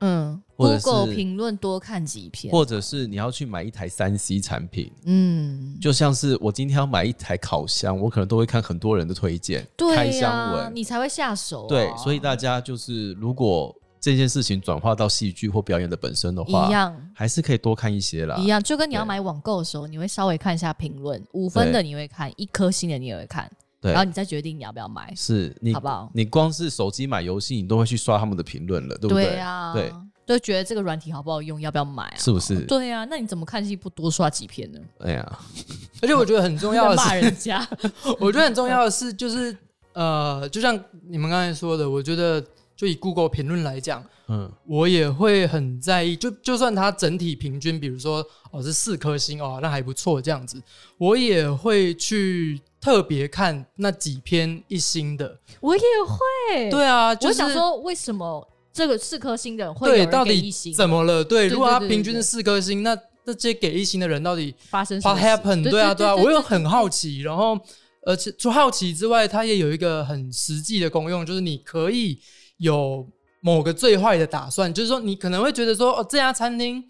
[0.01, 11.69] 嗯，Google 评论多看几篇，或者是你要去买一台三 C 产品，嗯，就像是我今天要买一台烤箱，我可能都会看很多人的推荐，对开、箱文，你才会下手、啊。
[11.69, 16.97] 对，所以大家就是如果这件事情转化到戏剧或表演的本身的话，一样。
[17.15, 18.35] 还是可以多看一些啦。
[18.37, 19.09] 一样，就跟你要对。
[19.09, 23.93] 买网购的时候，你会稍微看一下评论，五分的你会看，一颗星的你也会看，对。
[23.93, 26.11] 然后你再决定你要不要买，是你好不好？
[26.15, 29.37] 你光是手机买游戏，你都会去刷他们的评论了，对不对？
[29.37, 29.93] 啊，对，
[30.31, 32.17] 就觉得这个软体好不好用，要不要买啊？
[32.17, 32.61] 是不是？
[32.67, 34.79] 对啊，那你怎么看戏不多刷几篇呢？
[35.01, 35.39] 哎呀，
[36.03, 37.69] 而且我觉得很重要的是骂，人家，
[38.19, 39.57] 我觉得很重要的是，就是
[39.93, 40.79] 呃，就像
[41.09, 42.43] 你们刚才说的，我觉得
[42.77, 50.63] 就以 Google 评论来讲，嗯，我也会很在意，就就算它整体平均，比如说哦是四颗星哦，那还不错这样子，
[50.97, 55.39] 我也会去特别看那几篇一星的。
[55.61, 56.71] 我也会。
[56.71, 58.47] 对啊，就是我想说，为什么
[58.81, 60.73] 这个四颗星的人会有对，人到底给一星？
[60.73, 61.23] 怎么了？
[61.23, 65.63] 对，对如果他对对对平均是四颗星，那这些给一星的人到底发生什么 happened？
[65.65, 67.21] 对对啊，对啊，我又很好奇。
[67.21, 67.59] 然后，
[68.07, 72.19] 而且除好奇之外，它也有一个很实际的功用，就是你可以
[72.57, 73.07] 有
[73.43, 76.83] 某个最坏的打算，就是说你可能会觉得说，哦，这家餐厅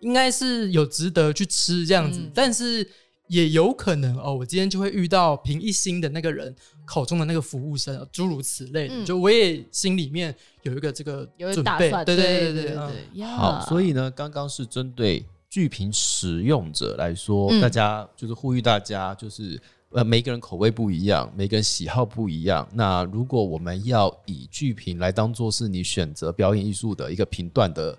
[0.00, 2.88] 应该是有值得去吃这样子，嗯但是
[3.28, 6.54] 也有可能哦，我今天就会遇到评一星的那个人
[6.84, 8.94] 口中的那个服务生，诸如此类的。
[8.94, 12.04] 嗯就我也心里面有一个这个准备，打算？
[12.04, 13.24] 对对对对嗯对。
[13.26, 19.60] 好，所以呢，刚刚是针对剧评使用者来说，嗯大家就是呼吁大家，就是
[19.90, 22.68] 呃，每个人口味不一样，每个人喜好不一样。
[22.72, 27.96] 那如果我们要以剧评来当做是你选择表演艺术的一个评断的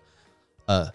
[0.65, 0.91] 呃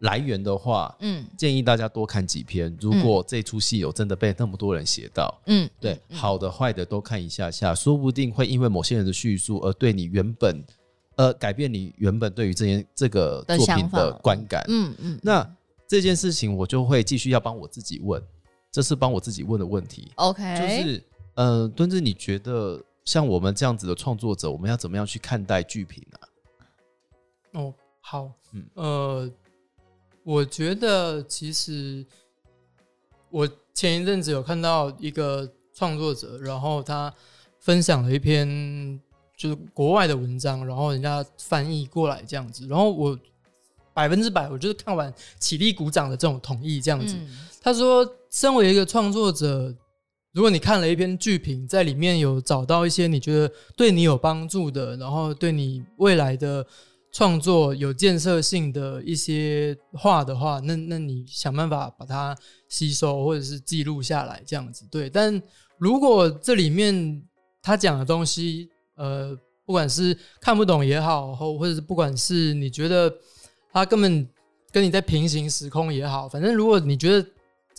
[0.00, 1.26] 来源的话，嗯。
[1.36, 2.76] 建议大家多看几篇。
[2.80, 10.62] 如果这出戏有真的被那么多人写到，嗯，对，好的坏的都看一下下，说不定会因为某些人的叙述而对你原本
[11.16, 14.64] 呃改变你原本对于这件这个作品的法观感。
[14.68, 15.48] 嗯嗯，那
[15.86, 18.22] 这件事情我就会继续要帮我自己问，
[18.70, 21.02] 这是帮我自己问的问题，OK，就是
[21.34, 26.18] 呃，敦子，你觉得像我们这样子的创作者，我们要怎么样去看待剧评啊？
[27.54, 28.66] 哦，好，嗯。
[28.74, 29.30] 呃，
[30.28, 32.04] 我觉得其实
[33.30, 37.10] 我前一阵子有看到一个创作者，然后他
[37.60, 39.00] 分享了一篇
[39.34, 43.18] 就是国外的文章，然后人家翻译过来这样子，然后我
[43.94, 47.14] 百分之百，我就是看完起立鼓掌的这种同意这样子。
[47.18, 49.74] 嗯他说，身为一个创作者，
[50.32, 56.66] 如果你看了一篇剧评，在里面有找到一些你觉得对你有帮助的，然后对你未来的
[57.10, 62.36] 创作有建设性的一些话的话，那那你想办法把它
[62.68, 65.08] 吸收或者是记录下来，这样子对。
[65.08, 65.42] 但
[65.78, 67.22] 如果这里面
[67.62, 73.12] 他讲的东西，呃，不管是看不懂也好，或或者是不管是你觉得
[73.72, 74.28] 他根本
[74.70, 77.26] 跟你在平行时空也好，反正如果你觉得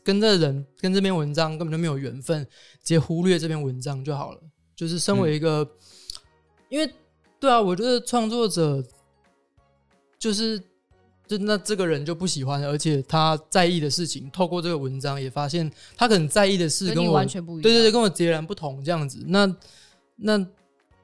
[0.03, 2.49] 跟这人跟这篇文章根本就没有缘分，直
[2.85, 4.41] 接忽略这篇文章就好了。
[4.75, 5.69] 就是身为一个，
[6.69, 6.89] 因为
[7.39, 8.81] 对啊，我觉得创作者
[10.19, 10.61] 就是
[11.25, 17.61] 就那这个人就不喜欢，而且他在意的事情，透过这个文章也发现他可能在意的事跟我完全不一样。
[17.61, 19.23] 对对对，跟我截然不同这样子。
[19.27, 19.55] 那
[20.17, 20.45] 那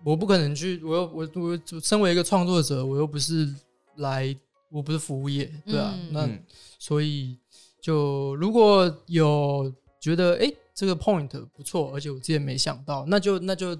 [0.03, 3.51] 我不可能去，我又我我身为一个创作者，我又不是
[3.95, 4.35] 来，
[4.69, 5.93] 我不是服务业，对啊。
[5.95, 6.43] 嗯那嗯
[6.77, 7.37] 所以
[7.81, 13.75] 就如果有觉得哎、诶这个 point 不错，而且我之前没想到，那就那就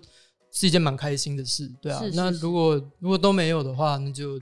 [0.51, 1.99] 是一件蛮开心的事，对啊。
[1.99, 4.39] 是是是那如果如果都没有的话，那就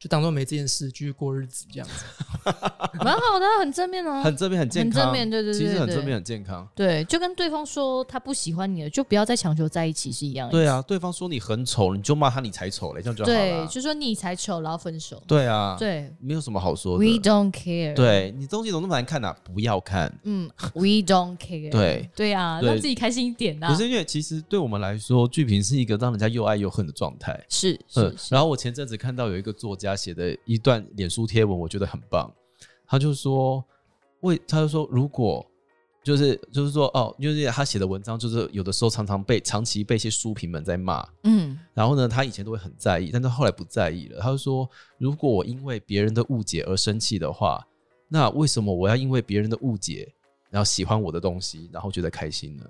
[0.00, 2.04] 就当做没这件事，继续过日子这样子。
[3.04, 4.22] 蛮好的，很正面哦。
[4.24, 6.66] 很正面，很健康，很正面对对对对其实很正面，很健康。
[6.74, 10.52] 对，就跟对方说他不喜欢你了，就不要再强求在一起是一样的。
[10.52, 15.22] 对啊，对方说你很丑，你就骂他你才丑嘞，这样就好对，就说你才丑，然后分手。
[15.26, 17.20] 对啊，对没有什么好说的，We。
[17.20, 19.36] don't care。，对你东西怎么那么难看呐？
[19.44, 20.10] 不要看。
[20.24, 21.68] 嗯，We don't care。
[21.70, 23.68] 对对啊，对让自己开心一点呐。
[23.68, 27.38] 不是因为其实对我们来说，剧评是一个让人家又爱又恨的状态。
[27.50, 32.32] 是嗯是，是，然后我前阵子看到有一个作家写的一段脸书贴文，我觉得很棒。
[32.86, 33.64] 他就说，
[34.20, 35.46] 为他就说，如果
[36.02, 41.06] 就是就是说哦，就是他写的文章，就是有的时候常常被长期被一些书评们在骂。
[41.24, 44.20] 嗯然后呢，他以前都会很在意，但是后来不在意了。
[44.20, 44.68] 他就说，
[44.98, 47.64] 如果我因为别人的误解而生气的话，
[48.08, 50.12] 那为什么我要因为别人的误解，
[50.50, 52.64] 然后喜欢我的东西，然后觉得开心呢？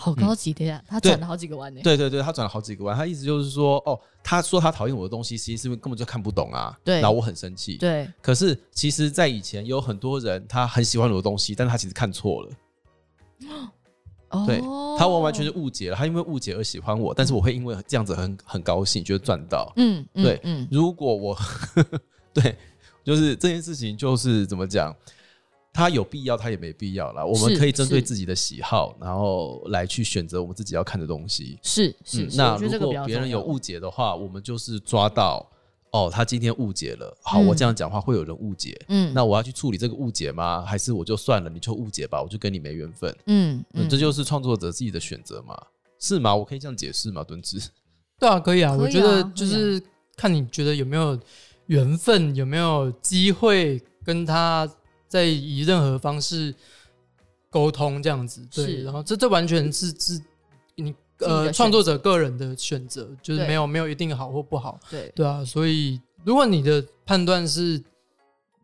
[0.00, 1.80] 好高级的呀，他对转了好几个弯呢。
[1.82, 7.00] 对对对，他转了好几个弯，他意思就是说，哦，他说他讨厌我的东西，其实是因为根本就看不懂啊，对。
[7.00, 7.76] 然后我很生气。
[7.76, 8.08] 对。
[8.22, 12.50] 可是其实，在以前有很多人他很喜欢我的东西，但是他其实看错了，
[14.30, 14.44] 哦。
[14.46, 19.72] 对哦他完完全是误解了，他因为误解而喜欢我，但是我会因为这样子很很高兴，觉得赚到。
[19.76, 20.68] 嗯嗯对嗯。
[20.70, 21.36] 如果我
[22.32, 22.56] 对，
[23.02, 24.94] 就是这件事情就是怎么讲，
[25.78, 27.24] 他有必要，他也没必要啦。
[27.24, 31.56] 我们可以针对自己的喜好，然后来去选择我们自己要看的东西。
[31.62, 35.48] 是是那如果别人有误解的话，我们就是抓到
[35.92, 37.16] 哦，他今天误解了。
[37.22, 40.62] 好，嗯我这样讲话会有人误解，嗯那我要去处理这个误解吗？
[40.62, 43.16] 还是我就算了，你就误解吧，我就跟你没缘分。
[43.26, 45.56] 嗯嗯，这就是创作者自己的选择嘛，
[46.00, 46.34] 是吗？
[46.34, 47.22] 我可以这样解释吗？
[47.22, 47.62] 敦志，
[48.18, 49.80] 对啊，可以啊，以啊我觉得就是
[50.16, 51.16] 看你觉得有没有
[51.66, 54.68] 缘分，有没有机会跟他
[55.08, 56.54] 在以任何方式
[57.50, 58.46] 沟通这样子。
[58.54, 60.20] 对，然后这这完全是是
[60.76, 64.78] 你自己的选呃创作者个人的选择，就是没有没有一定好或不好。
[64.90, 67.82] 对对啊，所以如果你的判断是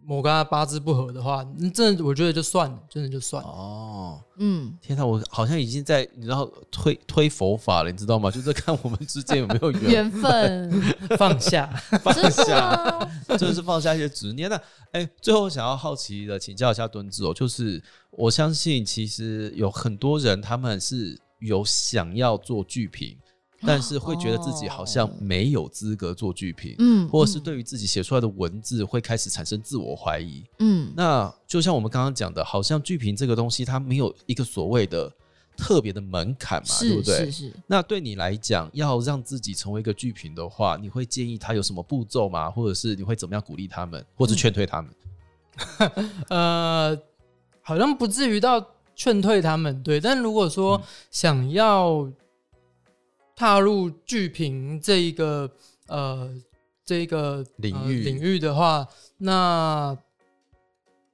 [0.07, 3.49] 我跟他八字不合的话，那真的我觉得就算了，真的就算了。
[3.49, 8.31] 哦，嗯天哪，我好像已经在你知道推推佛法了，你知道吗？
[8.31, 10.71] 就是看我们之间有没有缘缘分
[11.17, 11.67] 放下，
[12.03, 14.51] 放下真的是放下一些执念。
[14.51, 14.61] 那
[14.93, 23.17] 哎、最后想要好奇的请教一下敦志哦，就是我相信其实有很多人他们是有想要做剧评，
[23.67, 26.75] 但是会觉得自己好像没有资格做剧评。
[26.79, 30.45] 嗯，或者是对于自己写出来的文字会开始产生自我怀疑。
[30.59, 35.13] 嗯那就像我们刚刚讲的，好像剧评这个东西，它没有一个所谓的
[35.57, 37.33] 特别的门槛嘛，对不对是？
[37.33, 42.51] 是，那对你来讲，要让自己成为一个剧评的话，你会建议他有什么步骤吗？
[42.51, 44.91] 或者是你会怎么样鼓励他们，或者劝退他们？
[46.31, 46.99] 呃，
[47.63, 48.65] 好像不至于到
[48.97, 50.01] 劝退他们，对。
[50.01, 52.11] 但如果说嗯想要
[53.37, 55.51] 踏入剧评这一个
[55.89, 56.35] 呃
[56.85, 58.03] 这一个呃领域。
[58.03, 58.87] 领域的话，
[59.19, 59.97] 那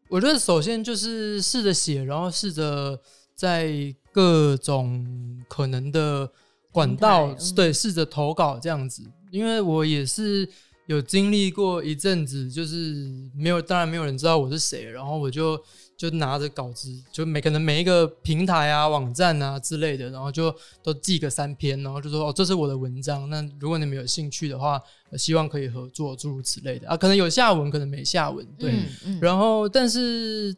[0.09, 3.01] 我觉得首先就是试着写，然后试着
[3.35, 6.31] 在各种可能的
[6.73, 10.49] 管道对试着投稿这样子，因为我也是
[10.87, 12.95] 有经历过一阵子，就是
[13.37, 15.57] 没有，当然没有人知道我是谁，然后我就
[16.01, 20.51] 就拿着稿子，就每可能每一个平台啊、网站啊之类的，然后就
[20.83, 24.81] 都寄个三篇，然后就说哦，这是我的文章，那如果你们有兴趣的话，
[25.11, 26.89] 呃希望可以合作，诸如此类的。
[26.89, 30.57] 啊，可能有下文，可能没下文，对，嗯嗯然后但是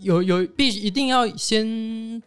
[0.00, 2.20] 有有必一定要先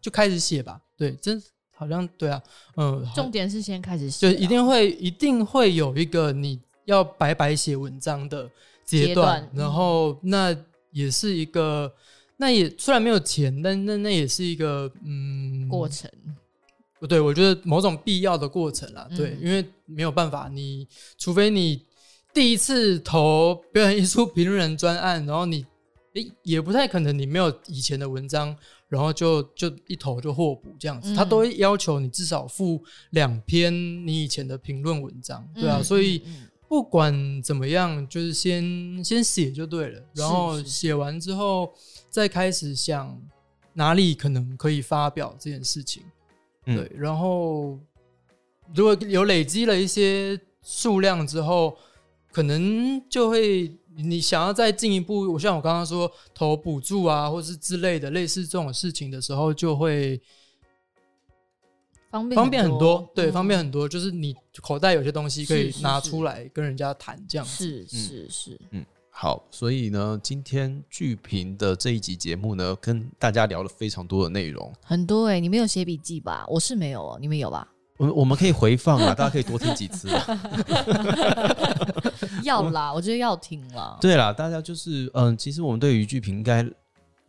[0.00, 1.38] 就开始写吧，对，真
[1.76, 2.42] 好像对啊，
[2.76, 3.14] 嗯，好。
[3.14, 8.50] 重点是先开始写啊，就一定会一定会有一个你要白白写文章的
[8.86, 10.56] 阶阶段，段然后那
[10.90, 11.92] 也是一个，
[12.36, 16.10] 那也虽然没有钱，但那那也是一个嗯过程，
[16.98, 20.86] 不对，我觉得某种必要的过程啦，对，嗯因为没有办法，你
[21.18, 21.82] 除非你
[22.32, 25.64] 第一次投表演艺术评论人专案，然后你
[26.14, 28.56] 诶也不太可能你没有以前的文章，
[28.88, 31.14] 然后就就一投就获补这样子，嗯。
[31.14, 33.72] 他都会要求你至少附两篇
[34.06, 36.22] 你以前的评论文章，对啊，嗯所以。
[36.68, 41.72] 不管怎么样，就是先先写就对了，然后写完之后
[42.10, 43.18] 再开始想
[43.72, 46.02] 哪里可能可以发表这件事情。
[46.66, 47.78] 嗯对，然后
[48.74, 51.74] 如果有累积了一些数量之后，
[52.30, 60.20] 可能就会你想要再进一步，我像我刚刚说投补助啊，或是之类的类似这种事情的时候，就会
[62.10, 67.86] 方便方便很多，对，嗯方便很多，就是你口袋有些东西可以是是是拿出来跟人家谈这样子。
[67.86, 68.58] 是是是，
[69.10, 74.72] 好，所以呢，今天剧评的这一集节目呢，跟大家聊了非常多的内容。
[74.82, 76.44] 很多哎，你没有写笔记吧？
[76.48, 77.66] 我是没有哦，你们有吧？
[77.98, 80.08] 我我们可以回放啊， 大家可以多听几次。
[82.44, 83.98] 要啦，我觉得要听啦。
[84.00, 86.64] 对啦，大家就是嗯，其实我们对于剧评应该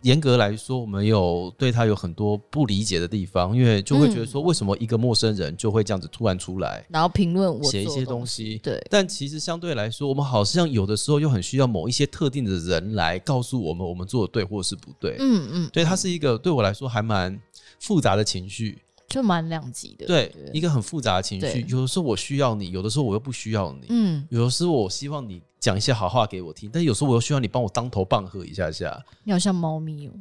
[0.03, 8.59] 严格来说，我们有对他有很多不理解的地方，因为就会觉得说，为什么一个陌生人就会这样子突然出来然后评论我写一些东西？
[8.63, 15.17] 对，但其实相对来说，我们好像有的时候又很需要某一些特定的人来告诉我们，我们做的对或是不对。
[15.19, 17.37] 嗯嗯，所以，它是一个对我来说还蛮
[17.79, 18.77] 复杂的情绪，
[19.09, 20.05] 就蛮两极的。
[20.05, 21.65] 对，一个很复杂的情绪。
[21.67, 23.87] 有的时候我需要你，有的时候我又不需要你。
[23.89, 29.03] 嗯，有的时候我希望你讲一些好话给我听，但有时候我又需要你帮我当头棒喝一下下。
[29.23, 30.11] 你好像猫咪哦。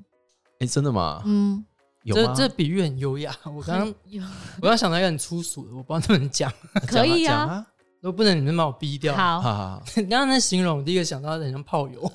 [0.61, 1.23] 哎，真的吗？
[1.27, 1.65] 嗯，
[2.03, 2.35] 有吗？
[2.35, 3.33] 这这比喻很优雅。
[3.45, 4.23] 我刚刚 有
[4.63, 6.53] 我要想到一个很粗俗的，我不知道能不能讲，
[6.89, 7.47] 可以啊。
[7.47, 7.67] 讲啊，
[8.01, 9.15] 如果不能，你们把我逼掉。
[9.15, 12.11] 好， 你刚刚那形容，我第一个想到很像炮友，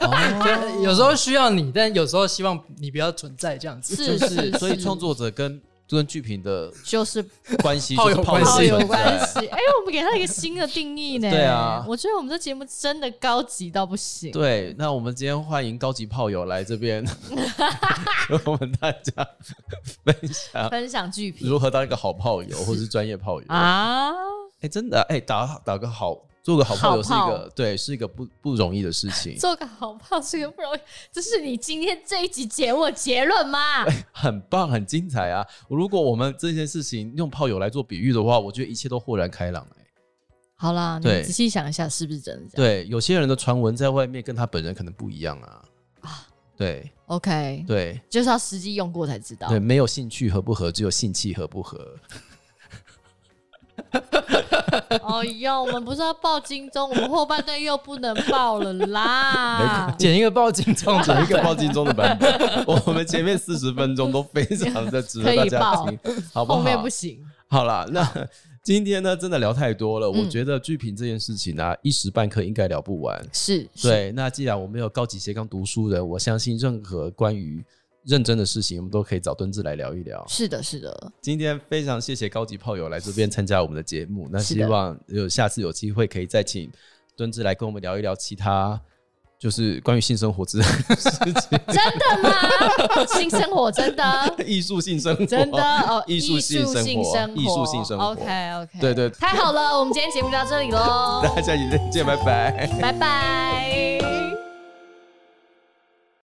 [0.00, 3.96] 哦， 有时候需要你，但有时候希望你不要存在这样子。
[3.96, 7.22] 是是，所以创作者跟跟剧评的就是
[7.62, 9.46] 关系炮友就是关系有关系。
[9.46, 11.30] 哎，我们给他一个新的定义呢。
[11.30, 14.32] 对啊我觉得我们这节目真的高级到不行。
[14.32, 17.04] 对，那我们今天欢迎高级炮友来这边，
[18.26, 19.28] 跟我们大家
[20.02, 24.12] 分享分享剧评如何当一个好炮友，或是专业炮友啊。
[24.62, 30.78] 哎、啊，真的，哎、打打个好，做个好炮友是一好个对，是一个不不容易的事情， 做个好炮是一个不容易。
[31.12, 33.58] 这是你今天这一集节目的结论吗？
[34.12, 35.46] 很棒，很精彩啊！
[35.68, 39.86] 如果我们这件事情用炮友来做比喻的话，我觉得一切都豁然开朗、哎，
[40.56, 45.64] 好啦，你仔细想一下，是不是真的这样对，有些人的传闻在外面跟他本人可能不一样啊。
[46.54, 49.48] 对？OK，对就是要实际用过才知道。
[49.48, 51.96] 对，没有兴趣合不合，只有性气合不合。
[55.02, 59.94] 哦哟，我们不是要报金钟，我们后半段又不能报了啦。
[59.98, 65.98] 剪一个报金钟，剪一个报金钟的版本， 我们前面四十分钟都非常的值得大家可以报听，
[66.32, 66.88] 好不后面好不？
[66.88, 67.18] 行。
[67.48, 68.06] 好了，那
[68.62, 70.10] 今天呢，真的聊太多了。
[70.10, 73.20] 我嗯觉得剧评这件事情啊，一时半刻应该聊不完。
[73.32, 77.62] 是，是，对，那既然我们有高级斜杠读书人，我相信任何关于
[78.04, 80.24] 认真的事情，我们都可以找敦志来聊一聊。
[80.28, 86.70] 是的，是的，今天非常谢谢高级炮友来这边参加我们的节目，那希望有下次有机会可以再请
[87.16, 88.80] 敦志来跟我们聊一聊其他。
[89.38, 91.32] 就是关于性生活之类的事情，
[91.66, 93.04] 真的吗？
[93.08, 98.12] 性生活真的 艺术性生活，真的哦，艺术性生活，艺术性生活。
[98.12, 102.68] OK OK，对对太好了，我们今天节目就到这里喽，大家下期再见，拜拜。
[102.80, 104.21] 拜拜。